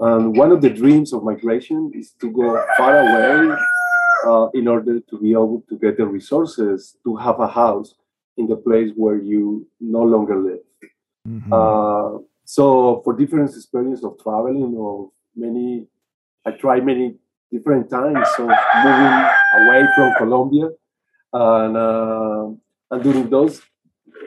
[0.00, 3.56] And one of the dreams of migration is to go far away
[4.26, 7.94] uh, in order to be able to get the resources to have a house
[8.36, 10.64] in the place where you no longer live.
[11.28, 11.52] Mm-hmm.
[11.52, 15.86] Uh, so for different experience of traveling or many,
[16.44, 17.14] I try many
[17.52, 18.50] different times of
[18.84, 19.14] moving
[19.58, 20.68] away from Colombia.
[21.32, 22.46] And, uh,
[22.90, 23.62] and during those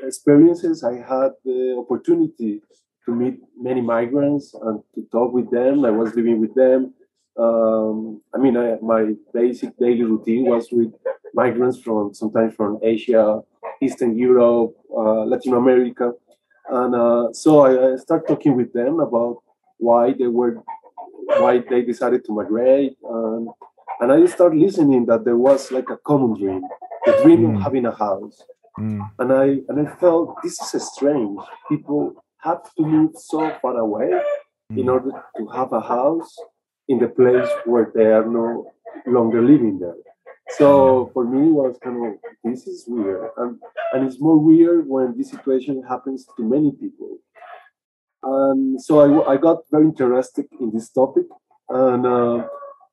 [0.03, 2.61] experiences, I had the opportunity
[3.05, 5.85] to meet many migrants and to talk with them.
[5.85, 6.93] I was living with them.
[7.37, 10.93] Um, I mean, I, my basic daily routine was with
[11.33, 13.41] migrants from sometimes from Asia,
[13.81, 16.13] Eastern Europe, uh, Latin America.
[16.69, 19.41] And uh, so I, I started talking with them about
[19.77, 20.63] why they were
[21.25, 22.97] why they decided to migrate.
[23.03, 23.47] And,
[23.99, 26.63] and I started listening that there was like a common dream,
[27.05, 27.55] the dream mm.
[27.55, 28.41] of having a house.
[28.79, 29.09] Mm.
[29.19, 31.39] And I and I felt this is strange.
[31.69, 34.09] People have to move so far away
[34.71, 34.79] mm.
[34.79, 36.35] in order to have a house
[36.87, 38.71] in the place where they are no
[39.05, 39.95] longer living there.
[40.57, 43.59] So for me, it was kind of this is weird, and
[43.93, 47.19] and it's more weird when this situation happens to many people.
[48.23, 51.25] And so I, I got very interested in this topic.
[51.69, 52.47] And uh,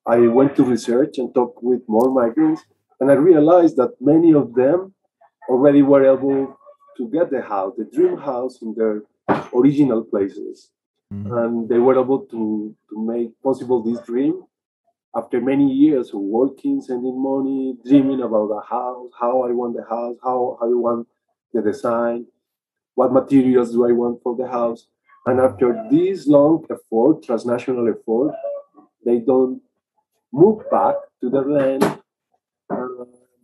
[0.07, 2.63] I went to research and talk with more migrants.
[3.01, 4.95] And I realized that many of them
[5.49, 6.57] already were able
[6.97, 9.03] to get the house, the dream house in their
[9.55, 10.71] original places.
[11.13, 11.33] Mm-hmm.
[11.33, 14.43] And they were able to, to make possible this dream
[15.17, 19.85] after many years of working, sending money, dreaming about the house, how I want the
[19.85, 21.09] house, how I want
[21.53, 22.27] the design,
[22.95, 24.87] what materials do I want for the house.
[25.27, 28.35] And after this long effort, transnational effort,
[29.05, 29.61] they don't
[30.33, 31.85] move back to their land.
[32.69, 32.87] Uh,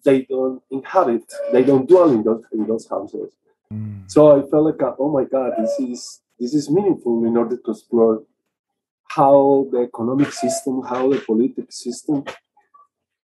[0.05, 3.33] they don't inhabit, they don't dwell in those, in those houses.
[3.73, 4.11] Mm.
[4.11, 7.71] So I felt like, oh my God, this is this is meaningful in order to
[7.71, 8.23] explore
[9.09, 12.25] how the economic system, how the political system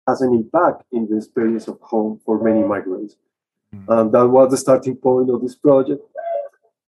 [0.06, 3.16] has an impact in the experience of home for many migrants.
[3.74, 4.00] Mm.
[4.00, 6.02] And that was the starting point of this project.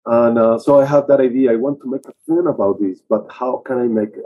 [0.09, 1.51] And uh, so I had that idea.
[1.51, 4.23] I want to make a film about this, but how can I make it?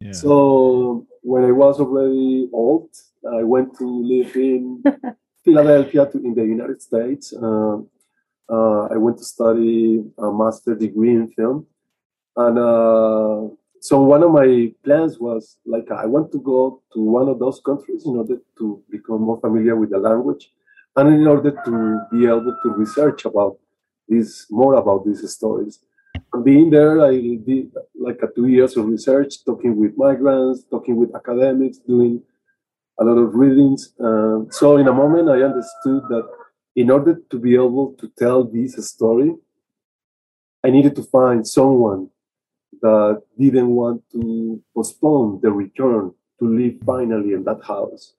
[0.00, 0.12] Yeah.
[0.12, 2.90] So when I was already old,
[3.26, 4.82] I went to live in
[5.44, 7.32] Philadelphia to, in the United States.
[7.34, 7.88] Um,
[8.52, 11.66] uh, I went to study a master degree in film.
[12.36, 17.28] And uh, so one of my plans was like I want to go to one
[17.28, 20.52] of those countries in order to become more familiar with the language
[20.96, 23.58] and in order to be able to research about
[24.10, 25.80] this more about these stories.
[26.32, 27.14] And being there, I
[27.50, 32.22] did like a two years of research, talking with migrants, talking with academics, doing
[33.00, 33.92] a lot of readings.
[33.98, 36.28] Um, so in a moment, I understood that
[36.76, 39.34] in order to be able to tell this story,
[40.62, 42.10] I needed to find someone
[42.82, 48.14] that didn't want to postpone the return to live finally in that house.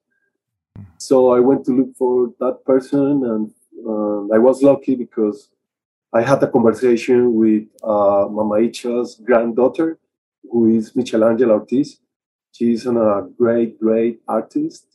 [0.98, 3.52] So I went to look for that person, and
[3.88, 5.50] uh, I was lucky because
[6.14, 9.98] I had a conversation with uh, Mama Icha's granddaughter,
[10.52, 12.00] who is Michelangelo Ortiz.
[12.52, 14.86] She's a great, great artist.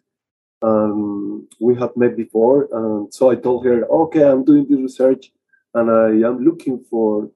[0.61, 5.33] Um, we have met before, and so I told her, "Okay, I'm doing this research,
[5.73, 7.31] and I am looking for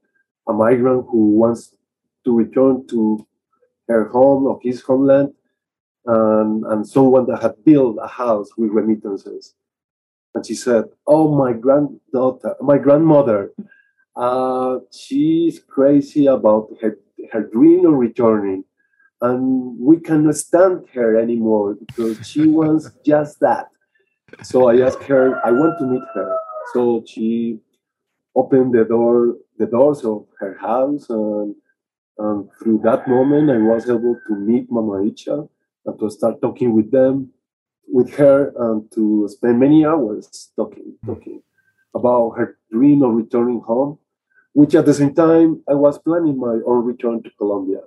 [0.46, 1.74] a migrant who wants
[2.24, 3.26] to return to
[3.88, 5.32] her home or his homeland
[6.06, 9.54] and, and someone that had built a house with remittances.
[10.34, 13.52] And she said, Oh, my granddaughter, my grandmother,
[14.16, 16.98] uh, she's crazy about her,
[17.32, 18.64] her dream of returning.
[19.22, 23.68] And we cannot stand her anymore because she wants just that.
[24.42, 26.38] So I asked her, I want to meet her.
[26.72, 27.58] So she
[28.36, 31.54] opened the door, the doors of her house and
[32.20, 35.48] and through that moment, I was able to meet Mama Icha
[35.86, 37.32] and to start talking with them,
[37.92, 41.14] with her, and to spend many hours talking, hmm.
[41.14, 41.42] talking
[41.94, 43.98] about her dream of returning home,
[44.52, 47.80] which at the same time, I was planning my own return to Colombia.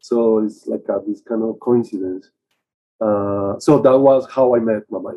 [0.00, 2.30] So it's like a, this kind of coincidence.
[3.00, 5.14] Uh, so that was how I met Mama.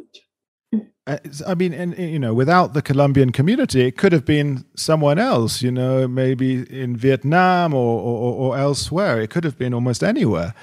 [1.05, 5.19] Uh, I mean, and you know, without the Colombian community, it could have been someone
[5.19, 5.61] else.
[5.61, 9.19] You know, maybe in Vietnam or, or, or elsewhere.
[9.21, 10.53] It could have been almost anywhere.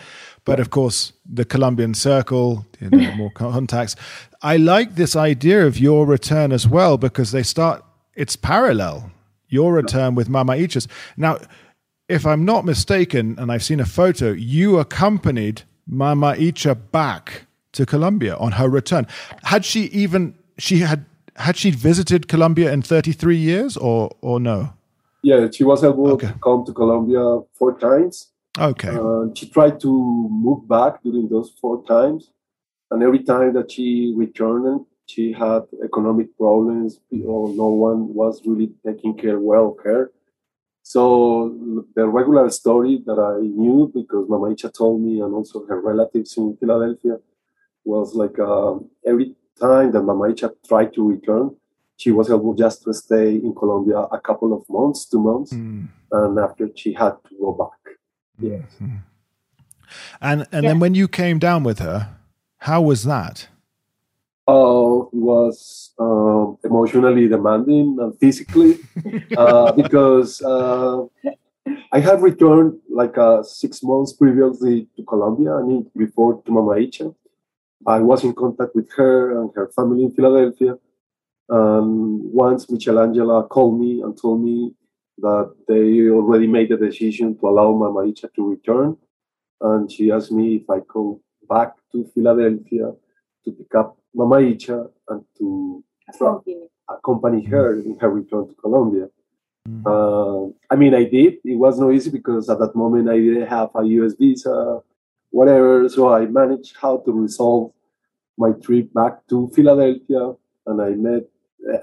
[0.50, 3.94] But of course, the Colombian circle, you know, more contacts.
[4.42, 7.84] I like this idea of your return as well because they start.
[8.16, 9.12] It's parallel.
[9.48, 10.88] Your return with Mama Ichas.
[11.16, 11.38] Now,
[12.08, 17.86] if I'm not mistaken, and I've seen a photo, you accompanied Mama Icha back to
[17.86, 19.06] Colombia on her return.
[19.44, 21.04] Had she even she had
[21.36, 24.72] had she visited Colombia in 33 years or or no?
[25.22, 26.26] Yeah, she was able okay.
[26.26, 28.30] to come to Colombia four times.
[28.58, 28.88] Okay.
[28.88, 32.30] Uh, she tried to move back during those four times,
[32.90, 37.00] and every time that she returned, she had economic problems.
[37.10, 40.12] You know, no one was really taking care well of her.
[40.82, 45.80] So the regular story that I knew because Mama Icha told me, and also her
[45.80, 47.18] relatives in Philadelphia,
[47.84, 48.74] was like uh,
[49.06, 51.54] every time that Mama Icha tried to return,
[51.96, 55.86] she was able just to stay in Colombia a couple of months, two months, mm.
[56.12, 57.96] and after she had to go back.
[58.40, 58.62] Yes.
[58.81, 58.96] Mm-hmm.
[60.20, 60.70] And and yeah.
[60.70, 62.16] then when you came down with her,
[62.59, 63.48] how was that?
[64.46, 68.79] Oh, it was um, emotionally demanding and physically
[69.37, 71.05] uh, because uh,
[71.92, 75.54] I had returned like uh, six months previously to Colombia.
[75.54, 77.14] I mean, before to Mama Icha.
[77.87, 80.77] I was in contact with her and her family in Philadelphia.
[81.48, 84.75] And once Michelangelo called me and told me
[85.21, 88.96] that they already made the decision to allow Mama Icha to return.
[89.60, 92.92] And she asked me if I could back to Philadelphia
[93.44, 95.85] to pick up Mama Icha and to
[96.88, 99.08] accompany her in her return to Colombia.
[99.68, 99.83] Mm.
[99.87, 101.35] Uh, I mean, I did.
[101.44, 104.81] It was not easy because at that moment I didn't have a US visa,
[105.31, 105.88] whatever.
[105.88, 107.73] So I managed how to resolve
[108.38, 110.33] my trip back to Philadelphia,
[110.66, 111.25] and I met.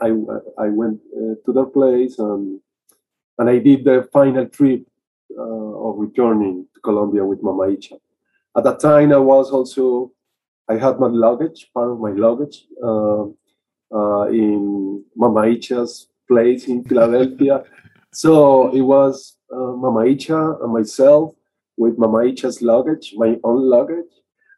[0.02, 0.10] I
[0.58, 2.60] I went uh, to their place and
[3.38, 4.86] and I did the final trip
[5.38, 8.00] uh, of returning to Colombia with Mama Icha.
[8.56, 10.12] At that time, I was also
[10.70, 13.24] I had my luggage, part of my luggage, uh,
[13.94, 17.64] uh, in Mama Icha's place in Philadelphia.
[18.14, 21.34] so it was uh, Mama Icha and myself
[21.78, 24.12] with Mama Icha's luggage, my own luggage.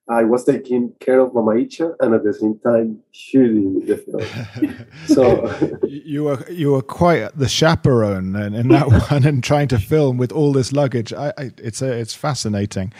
[0.10, 4.88] I was taking care of Mama Icha and at the same time shooting the film.
[5.05, 9.78] so you were you were quite the chaperone in, in that one and trying to
[9.78, 11.14] film with all this luggage.
[11.14, 12.91] I, I, it's a, it's fascinating,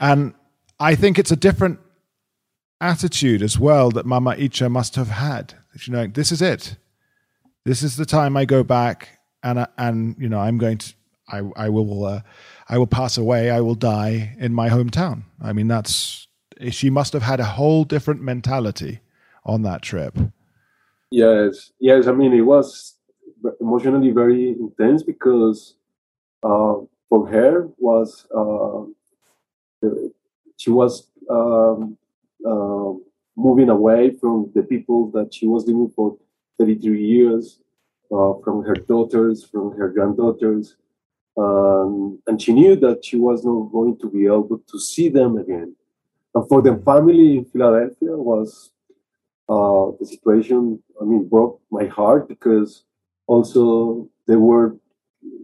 [0.00, 0.34] and
[0.80, 1.78] I think it's a different
[2.80, 5.54] attitude as well that Mama Icha must have had.
[5.86, 6.76] You know, this is it.
[7.64, 10.94] This is the time I go back, and and you know, I'm going to,
[11.28, 12.22] I I will, uh,
[12.68, 13.52] I will pass away.
[13.52, 15.22] I will die in my hometown.
[15.40, 16.25] I mean, that's
[16.70, 19.00] she must have had a whole different mentality
[19.44, 20.16] on that trip.
[21.10, 22.06] Yes, yes.
[22.06, 22.94] I mean, it was
[23.60, 25.76] emotionally very intense because
[26.42, 26.74] uh,
[27.08, 28.82] for her was uh,
[30.56, 31.96] she was um,
[32.46, 32.92] uh,
[33.36, 36.16] moving away from the people that she was living for
[36.58, 37.60] 33 years,
[38.10, 40.76] uh, from her daughters, from her granddaughters.
[41.36, 45.36] Um, and she knew that she was not going to be able to see them
[45.36, 45.76] again.
[46.36, 48.70] And for the family in Philadelphia was
[49.48, 52.84] uh, the situation, I mean, broke my heart because
[53.26, 54.76] also they were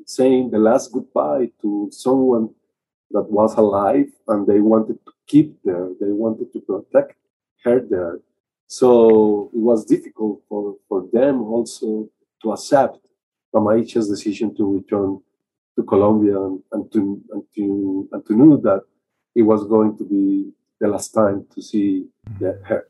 [0.04, 2.50] saying the last goodbye to someone
[3.10, 5.88] that was alive and they wanted to keep there.
[5.98, 7.16] They wanted to protect
[7.64, 8.20] her there.
[8.66, 12.10] So it was difficult for, for them also
[12.42, 12.98] to accept
[13.54, 15.22] Mama Icha's decision to return
[15.76, 18.82] to Colombia and, and, to, and, to, and to know that
[19.34, 20.52] it was going to be
[20.82, 22.06] the last time to see
[22.38, 22.88] the, her.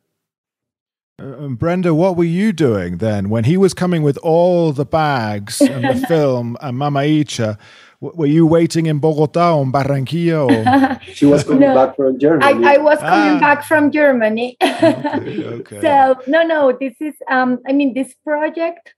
[1.19, 5.61] Uh, Brenda, what were you doing then when he was coming with all the bags
[5.61, 7.59] and the film and Mama Icha?
[8.03, 10.51] were you waiting in Bogota or Barranquilla?
[10.51, 11.01] Or?
[11.15, 12.67] she was coming no, back from Germany.
[12.67, 13.41] I, I was coming ah.
[13.41, 14.57] back from Germany.
[14.61, 15.81] okay, okay.
[15.81, 17.15] So no, no, this is.
[17.31, 18.95] Um, I mean, this project.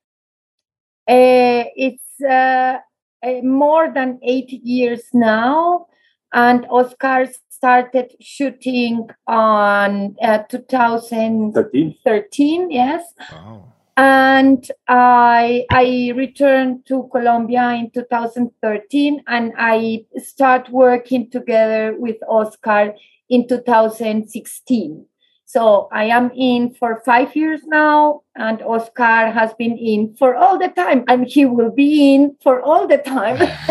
[1.06, 2.78] Uh, it's uh,
[3.22, 5.86] uh, more than eight years now,
[6.32, 7.28] and Oscar
[7.64, 11.96] started shooting on uh, 2013.
[12.04, 13.02] 13, yes.
[13.32, 22.16] Wow and I I returned to Colombia in 2013 and I start working together with
[22.28, 22.94] Oscar
[23.28, 25.06] in 2016.
[25.46, 30.58] So I am in for five years now, and Oscar has been in for all
[30.58, 33.36] the time, and he will be in for all the time.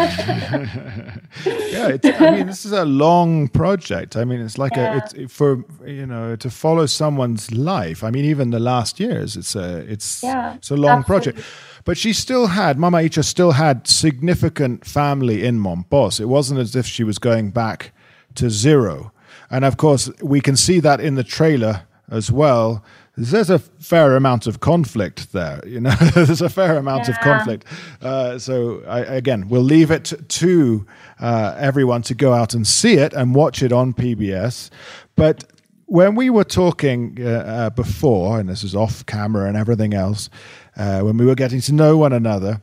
[1.45, 4.15] yeah, I mean, this is a long project.
[4.15, 4.93] I mean, it's like yeah.
[4.93, 8.03] a it's for you know to follow someone's life.
[8.03, 11.33] I mean, even the last years, it's a it's yeah, it's a long absolutely.
[11.33, 11.47] project.
[11.85, 16.19] But she still had Mama Icha still had significant family in Mompox.
[16.19, 17.93] It wasn't as if she was going back
[18.35, 19.12] to zero.
[19.53, 22.83] And of course, we can see that in the trailer as well.
[23.15, 25.93] There's a fair amount of conflict there, you know.
[26.15, 27.11] There's a fair amount yeah.
[27.11, 27.65] of conflict.
[28.01, 30.87] Uh, so I, again, we'll leave it to
[31.19, 34.71] uh, everyone to go out and see it and watch it on PBS.
[35.15, 35.43] But
[35.85, 40.31] when we were talking uh, uh, before, and this is off camera and everything else,
[40.77, 42.59] uh, when we were getting to know one another,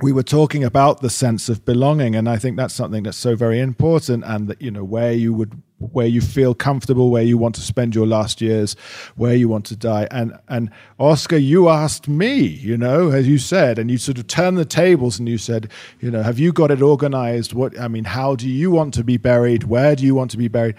[0.00, 3.36] we were talking about the sense of belonging and i think that's something that's so
[3.36, 5.62] very important and that you know where you would
[5.92, 8.74] where you feel comfortable where you want to spend your last years
[9.16, 10.08] where you want to die.
[10.10, 14.26] And and oscar you asked me you know as you said and you sort of
[14.26, 15.70] turned the tables and you said
[16.00, 17.52] you know have you got it organized?
[17.52, 19.64] What i mean how do you want to be buried?
[19.64, 20.76] Where do you want to be buried?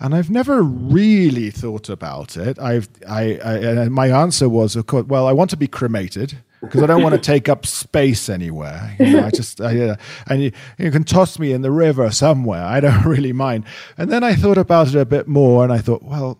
[0.00, 2.58] And I've never really thought about it.
[2.58, 6.82] I've, I, I, my answer was, of course, well, I want to be cremated because
[6.82, 8.94] I don't want to take up space anywhere.
[8.98, 9.96] You know, I just, I, uh,
[10.26, 12.62] and you, you can toss me in the river somewhere.
[12.62, 13.64] I don't really mind.
[13.96, 16.38] And then I thought about it a bit more, and I thought, well,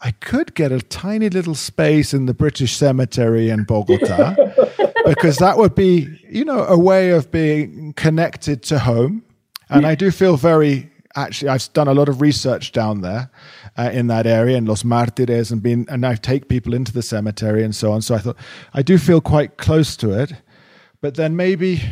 [0.00, 4.34] I could get a tiny little space in the British cemetery in Bogota
[5.06, 9.22] because that would be, you know, a way of being connected to home.
[9.68, 13.30] And I do feel very actually I've done a lot of research down there
[13.76, 17.02] uh, in that area in Los Martires and been and I take people into the
[17.02, 18.02] cemetery and so on.
[18.02, 18.36] So I thought
[18.74, 20.32] I do feel quite close to it,
[21.00, 21.82] but then maybe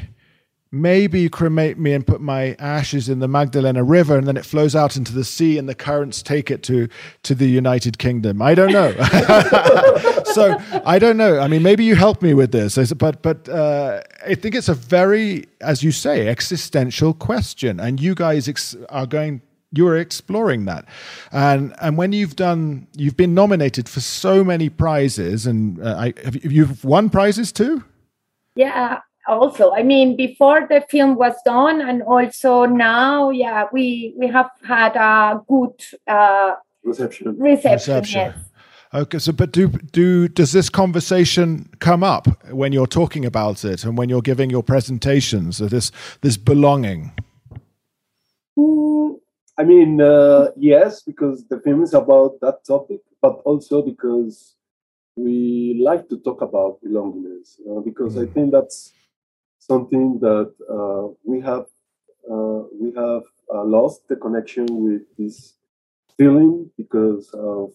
[0.75, 4.45] maybe you cremate me and put my ashes in the Magdalena River and then it
[4.45, 6.89] flows out into the sea and the currents take it to
[7.23, 8.43] to the United Kingdom.
[8.43, 8.93] I don't know.
[10.35, 11.39] so I don't know.
[11.39, 14.75] I mean, maybe you help me with this, but but uh, I think it's a
[14.75, 19.41] very, as you say, existential question, and you guys ex- are going.
[19.77, 20.87] You are exploring that,
[21.33, 26.15] and and when you've done, you've been nominated for so many prizes, and uh, I
[26.23, 27.83] have you've won prizes too.
[28.55, 34.27] Yeah, also i mean before the film was done and also now yeah we we
[34.27, 35.73] have had a good
[36.07, 38.21] uh reception reception, reception.
[38.21, 38.39] Yes.
[38.93, 43.85] okay so but do do does this conversation come up when you're talking about it
[43.85, 47.13] and when you're giving your presentations of this this belonging
[48.59, 49.15] mm,
[49.59, 54.55] i mean uh, yes because the film is about that topic but also because
[55.17, 58.29] we like to talk about belongingness uh, because mm.
[58.29, 58.93] i think that's
[59.67, 61.67] something that uh, we have
[62.31, 63.23] uh, we have
[63.55, 65.55] uh, lost the connection with this
[66.17, 67.71] feeling because of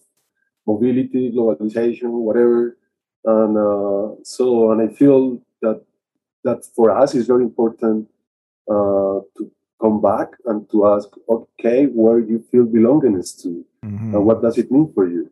[0.66, 2.76] mobility, globalization, whatever,
[3.24, 5.82] and uh, so and I feel that
[6.44, 8.08] that for us is very important
[8.68, 14.14] uh, to come back and to ask, okay, where do you feel belongingness to, mm-hmm.
[14.14, 15.29] and what does it mean for you?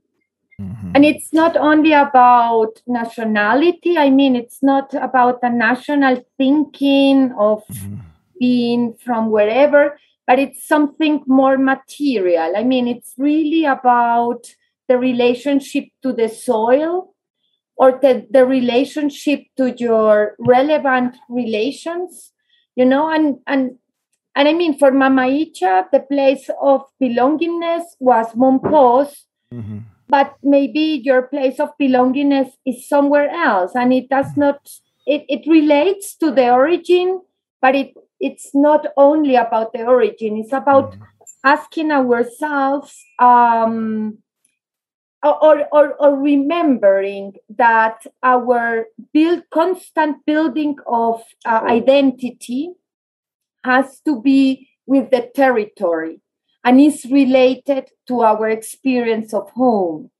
[0.61, 0.92] Mm-hmm.
[0.94, 3.96] And it's not only about nationality.
[3.96, 7.96] I mean, it's not about the national thinking of mm-hmm.
[8.40, 12.54] being from wherever, but it's something more material.
[12.56, 14.54] I mean, it's really about
[14.88, 17.14] the relationship to the soil
[17.76, 22.32] or the, the relationship to your relevant relations,
[22.74, 23.78] you know, and, and
[24.34, 29.78] and I mean, for Mama Icha, the place of belongingness was Mompox, mm-hmm
[30.09, 34.68] but maybe your place of belongingness is somewhere else and it does not
[35.06, 37.20] it, it relates to the origin
[37.61, 40.36] but it it's not only about the origin.
[40.38, 41.02] It's about mm-hmm.
[41.44, 44.18] asking ourselves um
[45.20, 52.70] or, or, or remembering that our build constant building of uh, identity
[53.64, 56.20] has to be with the territory
[56.68, 60.10] and is related to our experience of home.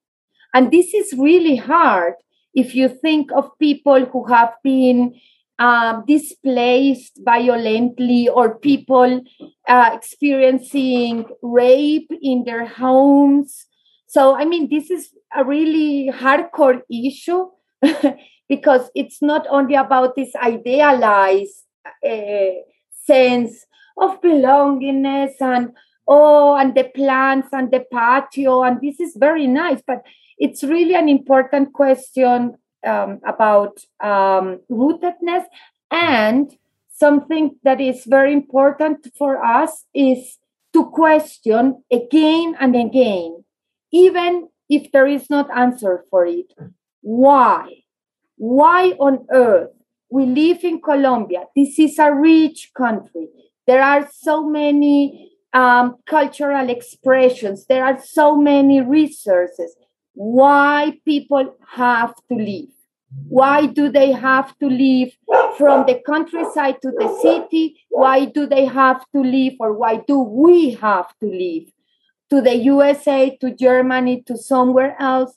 [0.55, 2.15] And this is really hard
[2.55, 5.21] if you think of people who have been
[5.59, 9.21] uh, displaced violently or people
[9.69, 13.67] uh, experiencing rape in their homes.
[14.07, 17.49] So, I mean, this is a really hardcore issue
[18.49, 21.65] because it's not only about this idealized
[22.03, 22.57] uh,
[23.05, 23.67] sense
[23.99, 25.73] of belongingness and
[26.09, 30.03] oh, and the plants and the patio, and this is very nice, but
[30.39, 32.57] it's really an important question
[32.87, 35.45] um, about um, rootedness.
[35.91, 36.51] And
[36.93, 40.39] something that is very important for us is
[40.73, 43.45] to question again and again
[43.91, 46.53] even if there is not answer for it
[47.01, 47.85] why?
[48.37, 49.71] Why on earth
[50.11, 51.45] we live in colombia?
[51.55, 53.29] This is a rich country.
[53.67, 57.67] There are so many um, cultural expressions.
[57.67, 59.75] There are so many resources.
[60.15, 62.71] Why people have to leave?
[63.29, 65.17] Why do they have to leave
[65.57, 67.81] from the countryside to the city?
[67.89, 71.73] Why do they have to leave, or why do we have to leave
[72.31, 75.35] to the USA, to Germany, to somewhere else?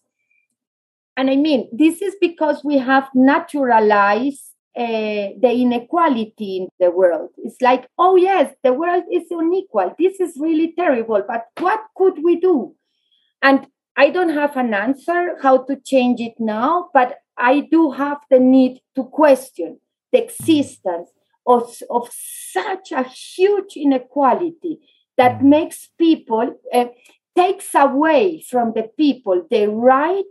[1.16, 7.30] And I mean, this is because we have naturalized uh, the inequality in the world.
[7.38, 9.96] It's like, oh, yes, the world is unequal.
[10.00, 12.76] This is really terrible, but what could we do?
[13.42, 13.68] And
[13.98, 18.40] I don't have an answer how to change it now, but I do have the
[18.40, 19.80] need to question
[20.12, 21.10] the existence
[21.46, 24.80] of, of such a huge inequality
[25.18, 26.86] that makes people, uh,
[27.36, 30.24] takes away from the people the right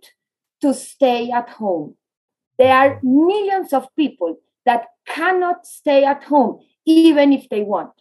[0.62, 1.97] to stay at home
[2.61, 4.37] there are millions of people
[4.67, 7.95] that cannot stay at home, even if they want.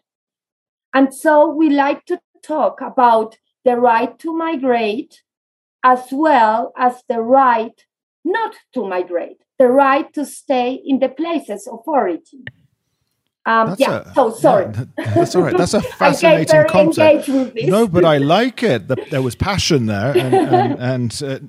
[0.94, 5.24] And so we like to talk about the right to migrate
[5.82, 7.86] as well as the right
[8.26, 12.44] not to migrate, the right to stay in the places of origin.
[13.46, 14.74] Um, yeah, a, so sorry.
[14.76, 15.58] Yeah, that's all right.
[15.58, 17.30] That's a fascinating concept.
[17.30, 18.90] No, but I like it.
[18.90, 21.40] The, there was passion there, and, and, and uh,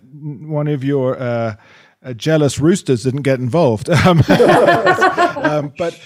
[0.46, 1.56] one of your uh,
[2.02, 3.88] uh, jealous roosters didn't get involved.
[4.06, 4.22] Um,
[5.36, 5.98] um, but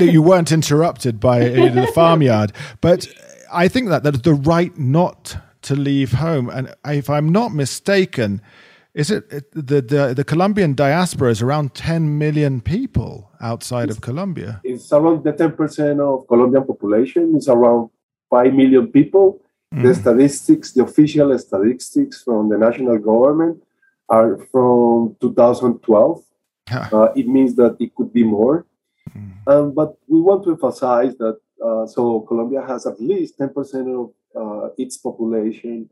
[0.00, 2.52] you weren't interrupted by the farmyard.
[2.80, 3.08] But
[3.52, 8.40] I think that that the right not to leave home, and if I'm not mistaken,
[8.92, 13.96] Is it, it the, the the Colombian diaspora is around 10 million people outside it's,
[13.96, 14.60] of Colombia?
[14.64, 17.34] It's around the 10% of Colombian population.
[17.36, 17.90] It's around
[18.30, 19.40] 5 million people.
[19.72, 19.82] Mm.
[19.84, 23.62] The statistics, the official statistics from the national government
[24.10, 26.22] are from 2012.
[26.92, 28.66] uh, it means that it could be more.
[29.16, 29.32] Mm.
[29.46, 33.54] Um, but we want to emphasize that uh, so Colombia has at least 10%
[34.02, 35.88] of uh, its population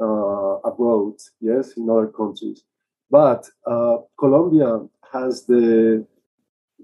[0.00, 2.64] uh, abroad, yes, in other countries.
[3.10, 4.80] But uh, Colombia
[5.12, 6.06] has the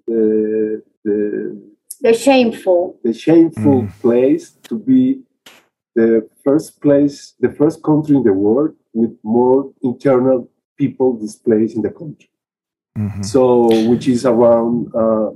[0.07, 1.61] the the
[2.01, 4.01] the shameful the shameful mm.
[4.01, 5.23] place to be
[5.95, 10.49] the first place, the first country in the world with more internal
[10.83, 12.31] people displaced in the country.
[12.97, 13.23] Mm-hmm.
[13.23, 13.45] So,
[13.91, 15.31] which is around uh,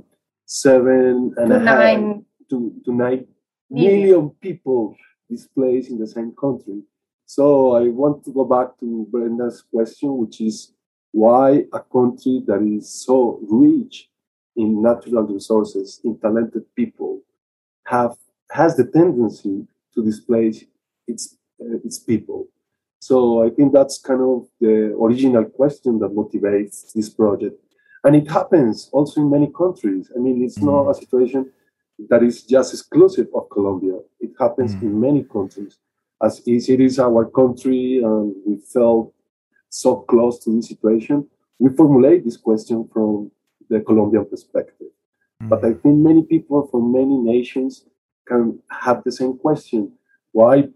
[0.45, 2.03] seven and to a nine.
[2.13, 3.27] half to, to nine
[3.69, 4.95] million people
[5.29, 6.79] displaced in the same country.
[7.25, 10.73] So I want to go back to Brenda's question, which is
[11.11, 14.09] why a country that is so rich
[14.55, 17.21] in natural resources, in talented people,
[17.85, 18.15] have
[18.51, 20.57] has the tendency to displace
[21.07, 22.47] its uh, its people.
[23.07, 24.75] So I think that's kind of the
[25.05, 27.55] original question that motivates this project,
[28.03, 30.11] and it happens also in many countries.
[30.15, 30.67] I mean, it's mm.
[30.71, 31.51] not a situation
[32.09, 33.97] that is just exclusive of Colombia.
[34.19, 34.81] It happens mm.
[34.83, 35.77] in many countries
[36.23, 39.13] as it is our country and we felt
[39.69, 41.27] so close to this situation,
[41.59, 43.31] we formulate this question from
[43.69, 44.87] the Colombian perspective.
[44.87, 45.49] Mm-hmm.
[45.49, 47.85] But I think many people from many nations
[48.27, 49.91] can have the same question.
[50.31, 50.69] Why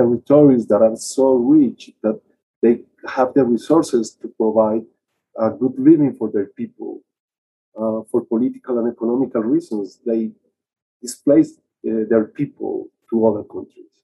[0.00, 1.26] territories that are so
[1.56, 2.18] rich that
[2.62, 2.74] they
[3.16, 4.84] have the resources to provide
[5.46, 6.92] a good living for their people,
[7.80, 10.22] uh, for political and economical reasons, they
[11.02, 11.50] displace
[11.88, 12.74] uh, their people
[13.08, 13.94] to other countries.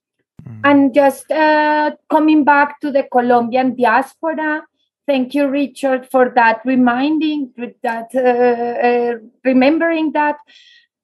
[0.47, 0.61] Mm.
[0.69, 4.63] And just uh, coming back to the Colombian diaspora,
[5.05, 10.37] thank you, Richard, for that reminding that, uh, uh, remembering that.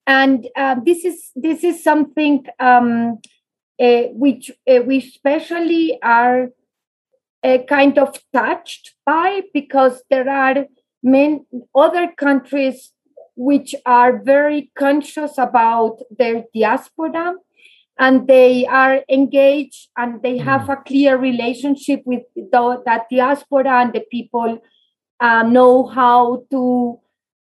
[0.06, 3.20] And uh, this is this is something um,
[3.80, 6.50] which uh, we especially are
[7.68, 10.66] kind of touched by because there are
[11.02, 11.42] many
[11.76, 12.94] other countries
[13.36, 17.34] which are very conscious about their diaspora
[18.00, 20.74] and they are engaged and they have mm.
[20.74, 24.60] a clear relationship with the, that diaspora and the people
[25.20, 27.00] uh, know how to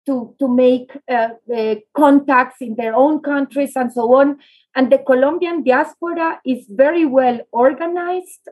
[0.08, 4.38] to to make uh, uh, contacts in their own countries and so on
[4.76, 8.50] and the colombian diaspora is very well organized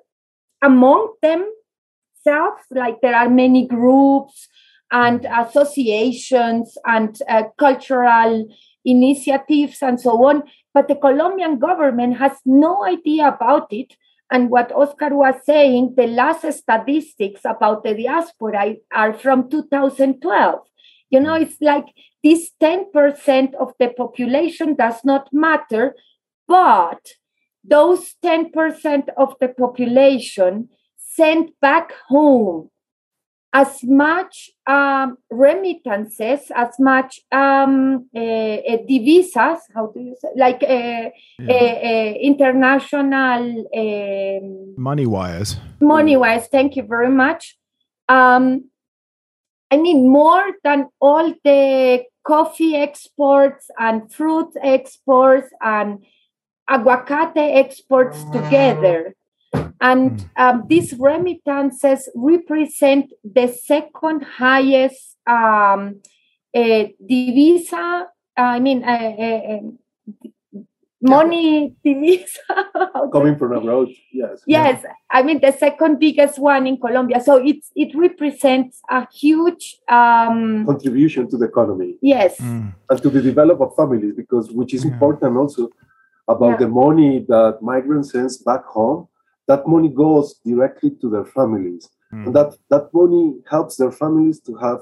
[0.62, 4.47] among themselves like there are many groups
[4.91, 8.47] and associations and uh, cultural
[8.86, 10.43] initiatives and so on
[10.76, 13.95] but the Colombian government has no idea about it.
[14.30, 20.60] And what Oscar was saying, the last statistics about the diaspora are from 2012.
[21.16, 21.86] You know, it's like
[22.22, 25.95] this 10% of the population does not matter,
[26.45, 26.99] but
[27.63, 32.70] those 10% of the population sent back home
[33.53, 40.61] as much um, remittances, as much um, uh, uh, divisas, how do you say, like
[40.63, 41.09] uh,
[41.39, 42.11] yeah.
[42.20, 45.55] international um, money wires.
[45.80, 46.47] Money wires.
[46.47, 47.57] Thank you very much.
[49.72, 56.05] I mean, more than all the coffee exports and fruit exports and
[56.70, 59.16] aguacate exports together.
[59.82, 60.28] And hmm.
[60.38, 66.01] um, these remittances represent the second highest um,
[66.55, 68.05] uh, divisa,
[68.38, 69.59] I mean, uh,
[71.10, 72.38] money divisa.
[73.12, 74.41] Coming from abroad, yes.
[74.45, 74.91] Yes, yeah.
[75.10, 77.22] I mean, the second biggest one in Colombia.
[77.22, 81.97] So it's, it represents a huge um, contribution to the economy.
[82.01, 82.38] Yes.
[82.38, 82.74] Mm.
[82.89, 84.91] And to the development of families, because which is yeah.
[84.91, 85.70] important also
[86.28, 86.58] about yeah.
[86.58, 89.08] the money that migrants sends back home
[89.47, 91.89] that money goes directly to their families.
[92.14, 92.28] Mm.
[92.28, 94.80] And that, that money helps their families to have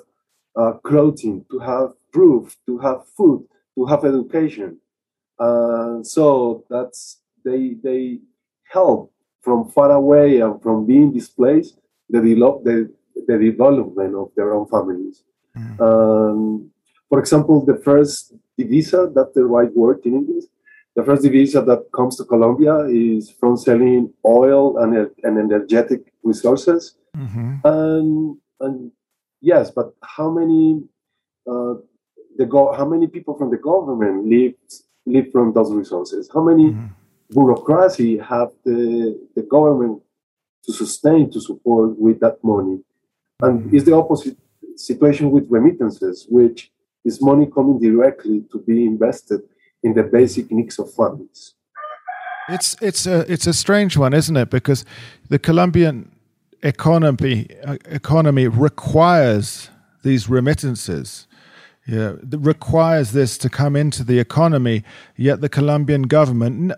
[0.56, 3.46] uh, clothing, to have roof, to have food,
[3.76, 4.78] to have education.
[5.40, 8.20] Uh, so that's they they
[8.72, 9.12] help
[9.42, 11.78] from far away and from being displaced
[12.10, 12.90] the, develop, the,
[13.28, 15.24] the development of their own families.
[15.58, 15.82] Mm.
[15.82, 16.72] Um,
[17.10, 20.46] for example, the first divisa, that's the right word in English,
[20.96, 26.96] the first divisa that comes to Colombia is from selling oil and, and energetic resources.
[27.18, 27.56] Mm-hmm.
[27.66, 28.92] And, and
[29.42, 30.84] yes, but how many
[31.50, 31.76] uh,
[32.38, 34.54] the go- how many people from the government live
[35.06, 36.30] live from those resources?
[36.34, 36.88] How many mm-hmm.
[37.32, 40.02] bureaucracy have the the government
[40.66, 42.80] to sustain, to support with that money.
[43.42, 44.38] And it's the opposite
[44.76, 46.72] situation with remittances, which
[47.04, 49.42] is money coming directly to be invested
[49.84, 51.54] in the basic needs of families.
[52.50, 54.50] It's it's a it's a strange one, isn't it?
[54.50, 54.86] Because
[55.30, 56.12] the Colombian
[56.62, 59.70] economy uh, economy requires
[60.04, 61.28] these remittances.
[61.86, 64.84] Yeah, requires this to come into the economy.
[65.18, 66.72] Yet the Colombian government,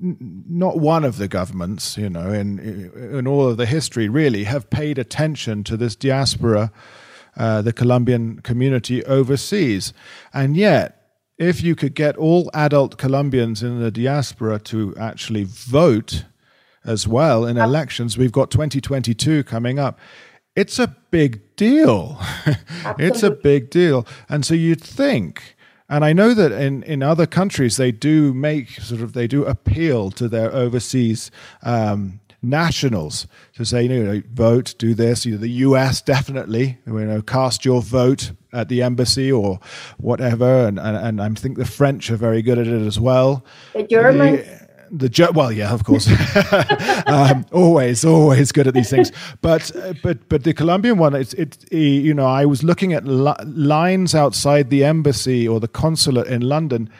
[0.00, 4.70] not one of the governments, you know, in in all of the history, really have
[4.70, 6.72] paid attention to this diaspora,
[7.36, 9.92] uh, the Colombian community overseas,
[10.34, 10.98] and yet
[11.38, 16.24] if you could get all adult Colombians in the diaspora to actually vote
[16.84, 19.98] as well in elections, we've got 2022 coming up.
[20.58, 22.20] It's a big deal.
[22.98, 24.04] it's a big deal.
[24.28, 25.54] And so you'd think,
[25.88, 29.44] and I know that in, in other countries they do make sort of they do
[29.44, 31.30] appeal to their overseas
[31.62, 35.24] um, nationals to say, you know, vote, do this.
[35.24, 36.02] You know, the U.S.
[36.02, 39.60] definitely, you know, cast your vote at the embassy or
[39.98, 43.44] whatever, and and, and I think the French are very good at it as well.
[43.74, 44.40] The Germans.
[44.40, 46.08] The, the well, yeah, of course,
[47.06, 49.12] um, always, always good at these things.
[49.40, 49.70] But
[50.02, 51.70] but but the Colombian one, it's it.
[51.72, 56.42] You know, I was looking at li- lines outside the embassy or the consulate in
[56.42, 56.90] London,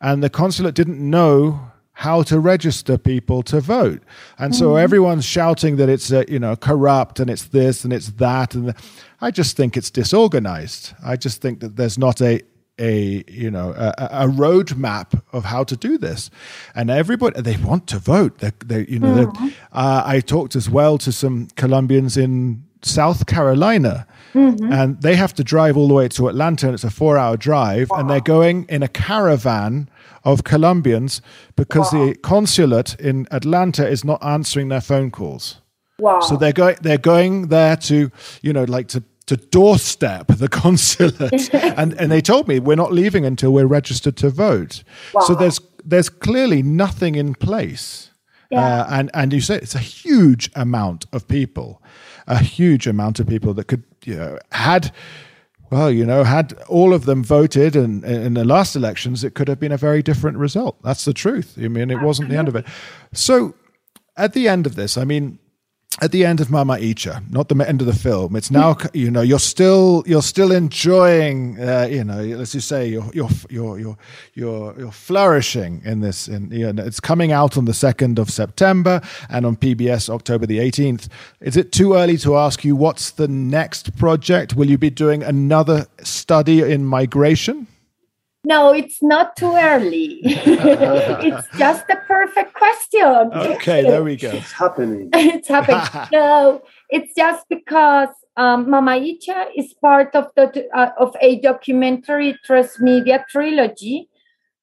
[0.00, 4.02] and the consulate didn't know how to register people to vote.
[4.38, 4.84] And so mm-hmm.
[4.84, 8.68] everyone's shouting that it's uh, you know corrupt and it's this and it's that and
[8.68, 8.74] the,
[9.20, 10.92] I just think it's disorganized.
[11.02, 12.42] I just think that there's not a
[12.78, 16.30] a you know a, a roadmap of how to do this,
[16.74, 18.38] and everybody they want to vote.
[18.38, 19.48] They, they you know mm-hmm.
[19.72, 24.06] uh, I talked as well to some Colombians in South Carolina.
[24.34, 24.70] Mm-hmm.
[24.70, 27.38] And they have to drive all the way to Atlanta, and it's a four hour
[27.38, 28.00] drive, wow.
[28.00, 29.88] and they're going in a caravan
[30.24, 31.22] of Colombians
[31.54, 32.06] because wow.
[32.06, 35.62] the consulate in Atlanta is not answering their phone calls.
[35.98, 36.20] Wow.
[36.20, 38.10] So they're going they're going there to,
[38.42, 42.92] you know, like to to doorstep the consulate and and they told me we're not
[42.92, 44.82] leaving until we're registered to vote.
[45.12, 45.22] Wow.
[45.22, 48.10] So there's there's clearly nothing in place.
[48.50, 48.82] Yeah.
[48.82, 51.82] Uh, and and you say it's a huge amount of people,
[52.26, 54.92] a huge amount of people that could you know had
[55.70, 59.48] well, you know, had all of them voted in, in the last elections, it could
[59.48, 60.80] have been a very different result.
[60.82, 61.58] That's the truth.
[61.60, 62.66] I mean, it wasn't the end of it.
[63.12, 63.54] So,
[64.16, 65.38] at the end of this, I mean,
[66.02, 68.36] at the end of Mama Icha, not the end of the film.
[68.36, 72.86] It's now you know you're still you're still enjoying uh, you know as you say
[72.88, 73.98] you're you're you're you're
[74.34, 76.28] you're, you're flourishing in this.
[76.28, 80.44] In you know, it's coming out on the second of September and on PBS October
[80.44, 81.08] the eighteenth.
[81.40, 84.54] Is it too early to ask you what's the next project?
[84.54, 87.66] Will you be doing another study in migration?
[88.46, 90.20] No, it's not too early.
[90.22, 93.32] it's just a perfect question.
[93.34, 94.30] Okay, there we go.
[94.30, 95.10] It's happening.
[95.14, 95.82] it's happening.
[96.12, 102.38] no, it's just because um, Mama Icha is part of the uh, of a documentary
[102.46, 104.08] transmedia trilogy.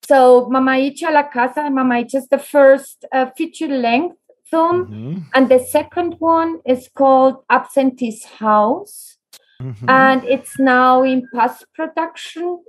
[0.07, 4.15] So Mama Icha La Casa, Mama Icha is the first uh, feature length
[4.45, 5.19] film, mm-hmm.
[5.33, 9.17] and the second one is called Absentee's House,
[9.61, 9.89] mm-hmm.
[9.89, 12.63] and it's now in post production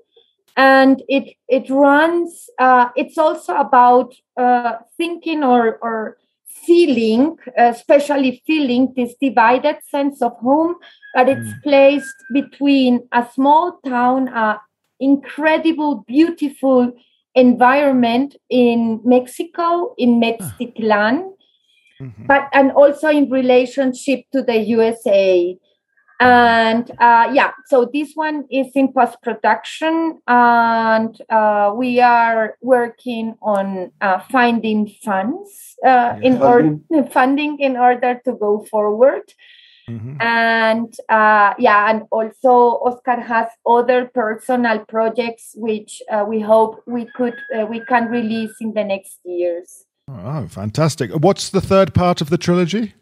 [0.56, 6.18] and it it runs uh, it's also about uh, thinking or or
[6.66, 10.76] feeling especially feeling this divided sense of home
[11.14, 11.62] but it's mm.
[11.62, 14.60] placed between a small town a
[15.00, 16.92] incredible beautiful
[17.34, 21.32] environment in mexico in Metztitlán,
[22.00, 22.26] mm-hmm.
[22.26, 25.58] but and also in relationship to the usa
[26.20, 33.34] and uh, yeah so this one is in post production and uh, we are working
[33.42, 36.78] on uh, finding funds uh, in order
[37.10, 39.22] funding in order to go forward.
[39.86, 40.16] Mm-hmm.
[40.18, 47.06] and uh, yeah and also oscar has other personal projects which uh, we hope we
[47.14, 47.34] could
[47.68, 49.84] we can release in the next years.
[50.08, 51.10] Oh fantastic.
[51.10, 52.94] What's the third part of the trilogy?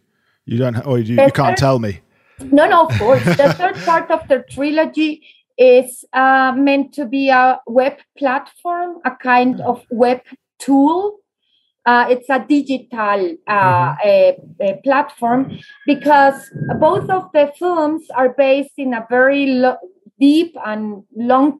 [0.44, 2.00] You don't or you, you can't tell me
[2.50, 3.24] no, no, of course.
[3.24, 5.26] the third part of the trilogy
[5.58, 10.20] is uh, meant to be a web platform, a kind of web
[10.58, 11.18] tool.
[11.84, 14.08] Uh, it's a digital uh, mm-hmm.
[14.08, 19.78] a, a platform because both of the films are based in a very lo-
[20.20, 21.58] deep and long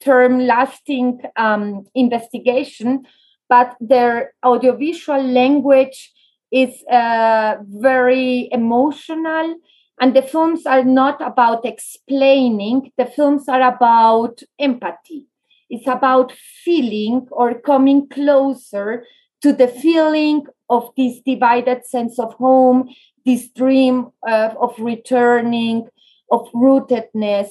[0.00, 3.04] term lasting um, investigation,
[3.48, 6.12] but their audiovisual language
[6.52, 9.56] is uh, very emotional
[10.00, 15.26] and the films are not about explaining, the films are about empathy.
[15.68, 19.04] It's about feeling or coming closer
[19.42, 22.88] to the feeling of this divided sense of home,
[23.24, 25.88] this dream uh, of returning,
[26.30, 27.48] of rootedness,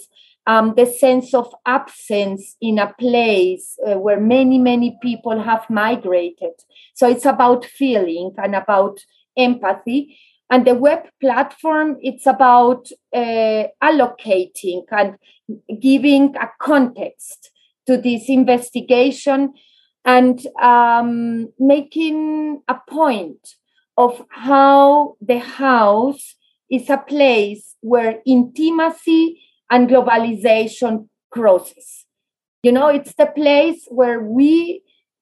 [0.48, 6.54] um, the sense of absence in a place uh, where many, many people have migrated.
[6.94, 9.00] So it's about feeling and about
[9.38, 10.18] empathy.
[10.50, 15.18] And the web platform, it's about uh, allocating and
[15.82, 17.52] giving a context
[17.88, 19.54] to this investigation
[20.04, 23.56] and um, making a point
[23.98, 26.36] of how the house
[26.70, 32.06] is a place where intimacy and globalization crosses.
[32.62, 34.82] You know, it's the place where we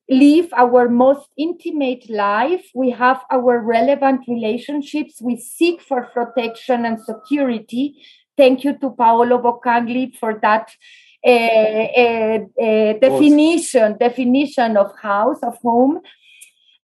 [0.09, 2.65] live our most intimate life.
[2.73, 5.21] We have our relevant relationships.
[5.21, 7.95] We seek for protection and security.
[8.35, 10.71] Thank you to Paolo Boccagni for that
[11.25, 16.01] uh, uh, uh, definition definition of house of home,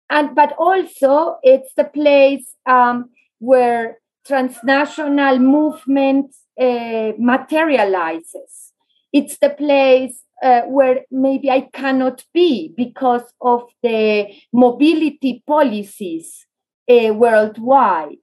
[0.09, 8.73] and but also it's the place um, where transnational movement uh, materializes.
[9.13, 16.45] It's the place uh, where maybe I cannot be because of the mobility policies
[16.89, 18.17] uh, worldwide.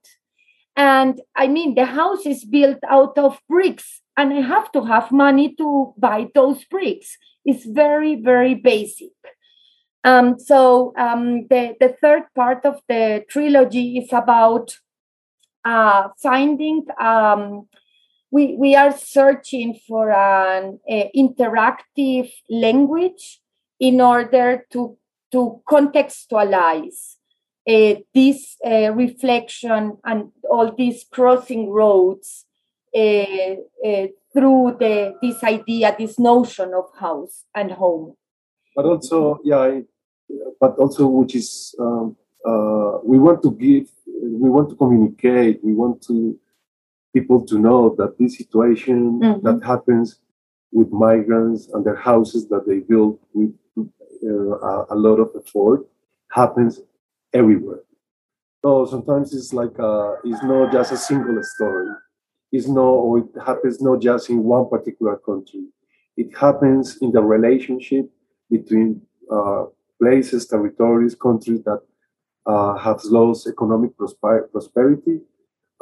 [0.75, 5.11] And I mean, the house is built out of bricks, and I have to have
[5.11, 7.17] money to buy those bricks.
[7.45, 9.11] It's very, very basic.
[10.03, 14.75] Um, so um, the, the third part of the trilogy is about
[15.63, 17.67] uh, finding um,
[18.33, 23.39] we, we are searching for an uh, interactive language
[23.79, 24.97] in order to,
[25.31, 27.17] to contextualize
[27.69, 32.45] uh, this uh, reflection and all these crossing roads
[32.91, 38.15] through the, this idea, this notion of house and home.
[38.75, 39.81] But also, yeah,
[40.59, 45.73] but also, which is um, uh, we want to give, we want to communicate, we
[45.73, 46.39] want to
[47.13, 49.45] people to know that this situation mm-hmm.
[49.45, 50.19] that happens
[50.71, 55.85] with migrants and their houses that they build with uh, a lot of effort
[56.31, 56.81] happens
[57.33, 57.81] everywhere.
[58.63, 61.93] So sometimes it's like uh, it's not just a single story.
[62.51, 65.65] It's not, or it happens not just in one particular country.
[66.15, 68.09] It happens in the relationship
[68.49, 69.01] between
[69.31, 69.65] uh,
[69.99, 71.81] places, territories, countries that
[72.45, 75.19] uh, have lost economic prosper- prosperity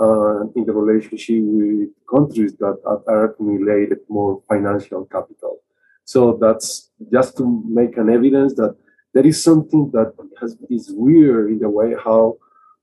[0.01, 5.59] uh, in the relationship with countries that are accumulated more financial capital.
[6.05, 8.75] So that's just to make an evidence that
[9.13, 12.37] there is something that has, is weird in the way how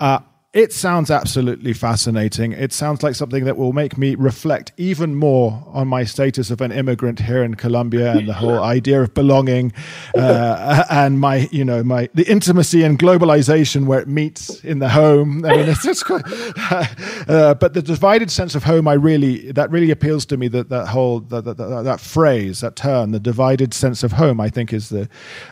[0.00, 0.18] Uh,
[0.52, 2.50] it sounds absolutely fascinating.
[2.50, 6.60] It sounds like something that will make me reflect even more on my status of
[6.60, 9.72] an immigrant here in Colombia and the whole idea of belonging
[10.16, 14.88] uh, and my, you know, my the intimacy and globalization where it meets in the
[14.88, 15.44] home.
[15.44, 16.24] I mean, it's just quite,
[17.28, 20.48] uh, but the divided sense of home, I really that really appeals to me.
[20.48, 24.40] That that whole that, that, that, that phrase, that term, the divided sense of home,
[24.40, 25.08] I think is the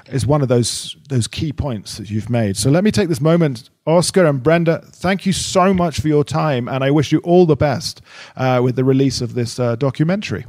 [0.09, 2.57] is one of those those key points that you've made.
[2.57, 6.23] So let me take this moment Oscar and Brenda, thank you so much for your
[6.23, 8.03] time, and I wish you all the best
[8.37, 10.45] uh, with the release of this uh, documentary.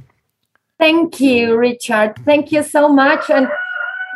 [0.77, 2.15] Thank you, Richard.
[2.25, 3.29] Thank you so much.
[3.29, 3.47] And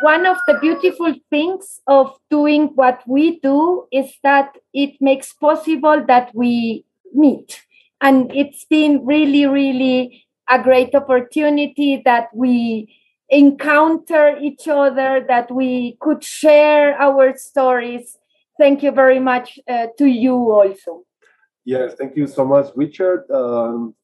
[0.02, 6.04] one of the beautiful things of doing what we do is that it makes possible
[6.06, 6.84] that we
[7.14, 7.62] meet.
[8.00, 12.94] And it's been really, really a great opportunity that we
[13.34, 18.18] encounter each other, that we could share our stories
[18.58, 21.04] thank you very much uh, to you also.
[21.64, 23.24] Yes, thank you so much, Richard.
[23.30, 23.94] Um,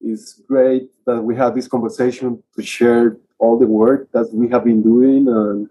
[0.00, 4.64] it's great that we have this conversation to share all the work that we have
[4.64, 5.68] been doing and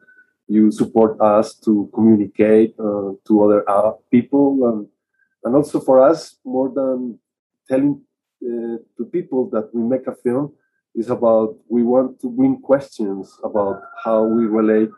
[0.47, 4.87] you support us to communicate uh, to other uh, people and,
[5.43, 7.17] and also for us more than
[7.69, 8.01] telling
[8.43, 10.51] uh, to people that we make a film
[10.95, 14.89] is about we want to bring questions about how we relate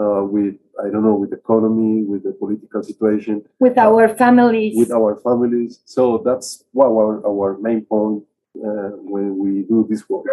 [0.00, 4.92] uh, with I don't know with economy, with the political situation, with our families, with
[4.92, 5.80] our families.
[5.84, 8.24] So that's what our, our main point
[8.56, 10.24] uh, when we do this work.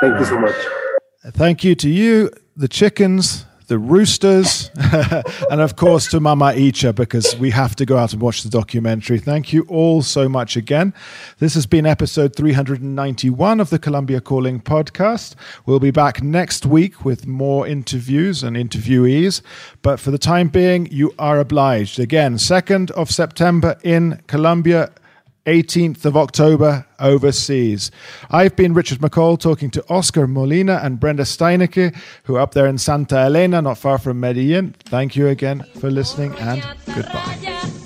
[0.00, 0.54] Thank you so much.
[1.32, 4.70] Thank you to you, the chickens, the roosters,
[5.50, 8.48] and of course to Mama Icha because we have to go out and watch the
[8.48, 9.18] documentary.
[9.18, 10.94] Thank you all so much again.
[11.38, 15.34] This has been episode 391 of the Colombia Calling podcast.
[15.66, 19.42] We'll be back next week with more interviews and interviewees,
[19.82, 21.98] but for the time being, you are obliged.
[21.98, 24.92] Again, 2nd of September in Colombia.
[25.46, 27.90] 18th of October overseas.
[28.30, 31.94] I've been Richard McColl talking to Oscar Molina and Brenda Steinecke,
[32.24, 34.74] who are up there in Santa Elena, not far from Medellin.
[34.84, 37.85] Thank you again for listening and goodbye.